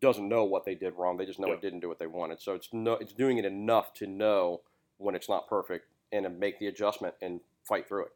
doesn't 0.00 0.28
know 0.28 0.44
what 0.44 0.64
they 0.64 0.76
did 0.76 0.94
wrong. 0.96 1.16
They 1.16 1.26
just 1.26 1.40
know 1.40 1.48
Yeah. 1.48 1.54
it 1.54 1.60
didn't 1.60 1.80
do 1.80 1.88
what 1.88 1.98
they 1.98 2.06
wanted. 2.06 2.40
So 2.40 2.54
it's 2.54 2.68
no, 2.72 2.92
it's 2.92 3.12
doing 3.12 3.38
it 3.38 3.44
enough 3.44 3.92
to 3.94 4.06
know 4.06 4.60
when 4.98 5.16
it's 5.16 5.28
not 5.28 5.48
perfect 5.48 5.86
and 6.12 6.22
to 6.24 6.30
make 6.30 6.60
the 6.60 6.68
adjustment 6.68 7.16
and 7.20 7.40
fight 7.64 7.88
through 7.88 8.04
it. 8.04 8.12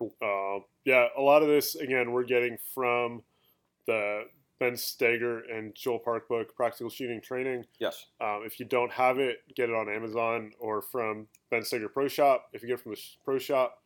Uh, 0.00 0.60
yeah, 0.84 1.08
a 1.16 1.20
lot 1.20 1.42
of 1.42 1.48
this 1.48 1.74
again 1.74 2.12
we're 2.12 2.24
getting 2.24 2.58
from 2.74 3.22
the 3.86 4.24
Ben 4.58 4.72
Stoeger 4.72 5.40
and 5.52 5.74
Joel 5.74 5.98
Park 5.98 6.28
book, 6.28 6.54
Practical 6.56 6.90
Shooting 6.90 7.20
Training. 7.20 7.64
Yes. 7.78 8.06
Um, 8.20 8.42
if 8.44 8.58
you 8.58 8.66
don't 8.66 8.92
have 8.92 9.18
it, 9.18 9.38
get 9.54 9.68
it 9.68 9.74
on 9.74 9.88
Amazon 9.88 10.52
or 10.58 10.80
from 10.80 11.26
Ben 11.50 11.62
Stoeger 11.62 11.92
Pro 11.92 12.08
Shop. 12.08 12.48
If 12.52 12.62
you 12.62 12.68
get 12.68 12.78
it 12.78 12.82
from 12.82 12.92
the 12.92 13.00
Pro 13.24 13.38
Shop, 13.38 13.78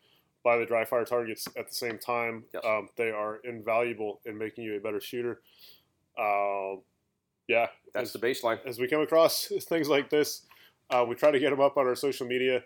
buy 0.45 0.59
the 0.59 0.67
dry 0.67 0.85
fire 0.85 1.05
targets 1.05 1.49
at 1.57 1.69
the 1.69 1.75
same 1.75 1.99
time. 1.99 2.45
Yes. 2.55 2.63
Um, 2.65 2.89
they 2.97 3.11
are 3.11 3.41
invaluable 3.45 4.21
in 4.25 4.39
making 4.39 4.65
you 4.65 4.77
a 4.77 4.81
better 4.81 5.01
shooter. 5.01 5.41
Um, 6.19 6.83
yeah, 7.49 7.67
That's 7.93 8.15
as, 8.15 8.21
the 8.21 8.27
baseline. 8.27 8.65
as 8.65 8.79
we 8.79 8.87
come 8.87 9.01
across 9.01 9.47
things 9.63 9.89
like 9.89 10.09
this, 10.09 10.47
uh, 10.91 11.05
we 11.07 11.15
try 11.17 11.31
to 11.31 11.39
get 11.39 11.51
them 11.51 11.61
up 11.61 11.77
on 11.77 11.87
our 11.87 11.97
social 11.97 12.27
media. 12.27 12.63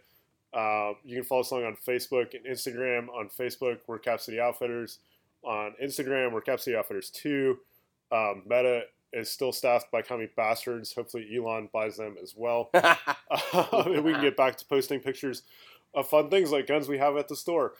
Uh, 0.54 0.92
you 1.04 1.16
can 1.16 1.24
follow 1.24 1.40
us 1.40 1.50
along 1.50 1.64
on 1.64 1.76
Facebook 1.86 2.34
and 2.34 2.44
Instagram. 2.46 3.08
On 3.08 3.28
Facebook, 3.28 3.78
we're 3.86 3.98
Cap 3.98 4.20
City 4.20 4.38
Outfitters. 4.38 4.98
On 5.42 5.74
Instagram, 5.82 6.32
we're 6.32 6.40
Cap 6.40 6.60
City 6.60 6.76
Outfitters 6.76 7.10
2. 7.10 7.58
Um, 8.12 8.42
Meta 8.46 8.82
is 9.12 9.30
still 9.30 9.52
staffed 9.52 9.90
by 9.90 10.02
comic 10.02 10.34
bastards. 10.36 10.94
Hopefully, 10.94 11.28
Elon 11.34 11.68
buys 11.72 11.96
them 11.96 12.16
as 12.22 12.34
well. 12.36 12.70
and 12.74 14.04
we 14.04 14.12
can 14.12 14.20
get 14.20 14.36
back 14.36 14.56
to 14.56 14.64
posting 14.66 15.00
pictures 15.00 15.42
of 15.94 16.08
fun 16.08 16.30
things 16.30 16.52
like 16.52 16.66
guns 16.66 16.88
we 16.88 16.98
have 16.98 17.16
at 17.16 17.28
the 17.28 17.36
store. 17.36 17.74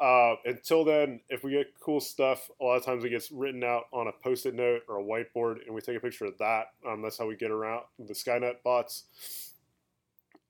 Uh, 0.00 0.36
until 0.44 0.84
then, 0.84 1.20
if 1.28 1.42
we 1.42 1.50
get 1.50 1.72
cool 1.80 2.00
stuff, 2.00 2.50
a 2.60 2.64
lot 2.64 2.76
of 2.76 2.84
times 2.84 3.04
it 3.04 3.10
gets 3.10 3.32
written 3.32 3.64
out 3.64 3.84
on 3.92 4.06
a 4.06 4.12
post-it 4.12 4.54
note 4.54 4.82
or 4.88 5.00
a 5.00 5.02
whiteboard, 5.02 5.64
and 5.66 5.74
we 5.74 5.80
take 5.80 5.96
a 5.96 6.00
picture 6.00 6.24
of 6.24 6.38
that. 6.38 6.66
Um, 6.86 7.02
that's 7.02 7.18
how 7.18 7.26
we 7.26 7.34
get 7.34 7.50
around 7.50 7.82
the 7.98 8.14
Skynet 8.14 8.62
bots. 8.62 9.47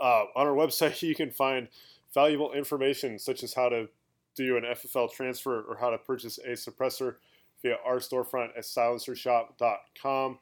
Uh, 0.01 0.25
on 0.37 0.47
our 0.47 0.55
website, 0.55 1.03
you 1.07 1.15
can 1.15 1.31
find 1.31 1.69
valuable 2.15 2.53
information 2.53 3.19
such 3.19 3.43
as 3.43 3.55
how 3.55 3.69
to 3.69 3.89
do 4.35 4.57
an 4.57 4.63
FFL 4.63 5.13
transfer 5.13 5.63
or 5.63 5.77
how 5.77 5.91
to 5.91 5.99
purchase 5.99 6.39
a 6.39 6.51
suppressor 6.51 7.17
via 7.63 7.77
our 7.85 7.97
storefront 7.97 8.51
at 8.57 8.65
silencershop.com. 8.65 10.39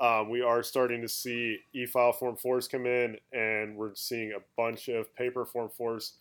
Um, 0.00 0.28
we 0.28 0.42
are 0.42 0.62
starting 0.62 1.02
to 1.02 1.08
see 1.08 1.58
e-file 1.72 2.12
Form 2.12 2.36
4s 2.36 2.70
come 2.70 2.86
in, 2.86 3.16
and 3.32 3.76
we're 3.76 3.94
seeing 3.94 4.32
a 4.32 4.42
bunch 4.56 4.88
of 4.88 5.14
paper 5.14 5.44
Form 5.44 5.70
4s 5.78 6.12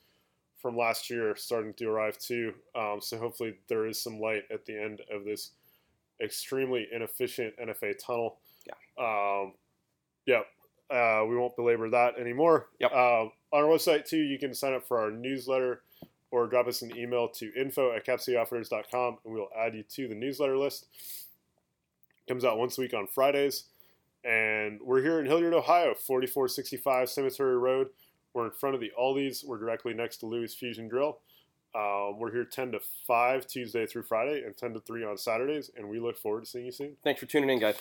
from 0.58 0.76
last 0.76 1.10
year 1.10 1.36
starting 1.36 1.74
to 1.76 1.86
arrive 1.86 2.18
too. 2.18 2.54
Um, 2.76 3.00
so 3.00 3.18
hopefully 3.18 3.56
there 3.68 3.86
is 3.86 4.02
some 4.02 4.20
light 4.20 4.44
at 4.52 4.66
the 4.66 4.80
end 4.82 5.02
of 5.12 5.26
this 5.26 5.52
extremely 6.22 6.88
inefficient 6.92 7.54
NFA 7.58 7.94
tunnel. 8.04 8.38
Yeah. 8.66 8.74
Um, 8.98 9.54
yeah. 10.26 10.42
Uh, 10.90 11.26
we 11.28 11.36
won't 11.36 11.56
belabor 11.56 11.90
that 11.90 12.18
anymore. 12.18 12.68
Yep. 12.80 12.92
Um, 12.94 13.32
on 13.52 13.64
our 13.64 13.70
website 13.70 14.06
too, 14.08 14.18
you 14.22 14.38
can 14.40 14.54
sign 14.54 14.74
up 14.74 14.88
for 14.88 15.00
our 15.00 15.12
newsletter. 15.12 15.82
or 16.30 16.46
drop 16.48 16.68
us 16.68 16.82
an 16.82 16.96
email 16.98 17.30
to 17.30 17.54
info 17.56 17.96
at 17.96 18.06
capcityoutfitters.com 18.06 19.18
and 19.24 19.34
we'll 19.34 19.48
add 19.58 19.74
you 19.74 19.84
to 19.84 20.08
the 20.10 20.16
newsletter 20.16 20.58
list. 20.58 20.88
Comes 22.28 22.44
out 22.44 22.58
once 22.58 22.78
a 22.78 22.82
week 22.82 22.94
on 22.94 23.08
Fridays. 23.08 23.64
And 24.26 24.82
we're 24.82 25.02
here 25.02 25.20
in 25.22 25.26
Hilliard, 25.26 25.54
Ohio, 25.54 25.94
4465 25.94 27.10
Cemetery 27.10 27.58
Road. 27.58 27.88
We're 28.34 28.46
in 28.48 28.52
front 28.52 28.76
of 28.76 28.82
the 28.82 28.92
Aldi's. 29.00 29.46
We're 29.46 29.58
directly 29.58 29.94
next 29.94 30.18
to 30.18 30.26
Louis 30.26 30.54
Fusion 30.54 30.90
Grill. 30.90 31.20
Um, 31.74 32.20
we're 32.20 32.32
here 32.32 32.44
10 32.44 32.74
to 32.74 32.80
5 33.08 33.48
Tuesday 33.48 33.86
through 33.86 34.04
Friday 34.04 34.44
and 34.46 34.56
10 34.58 34.74
to 34.74 34.80
3 34.82 35.06
on 35.06 35.18
Saturdays. 35.18 35.72
And 35.78 35.88
we 35.88 36.00
look 36.00 36.18
forward 36.18 36.44
to 36.44 36.50
seeing 36.50 36.66
you 36.66 36.72
soon. 36.74 36.98
Thanks 37.04 37.22
for 37.22 37.26
tuning 37.26 37.50
in, 37.50 37.60
guys. 37.60 37.80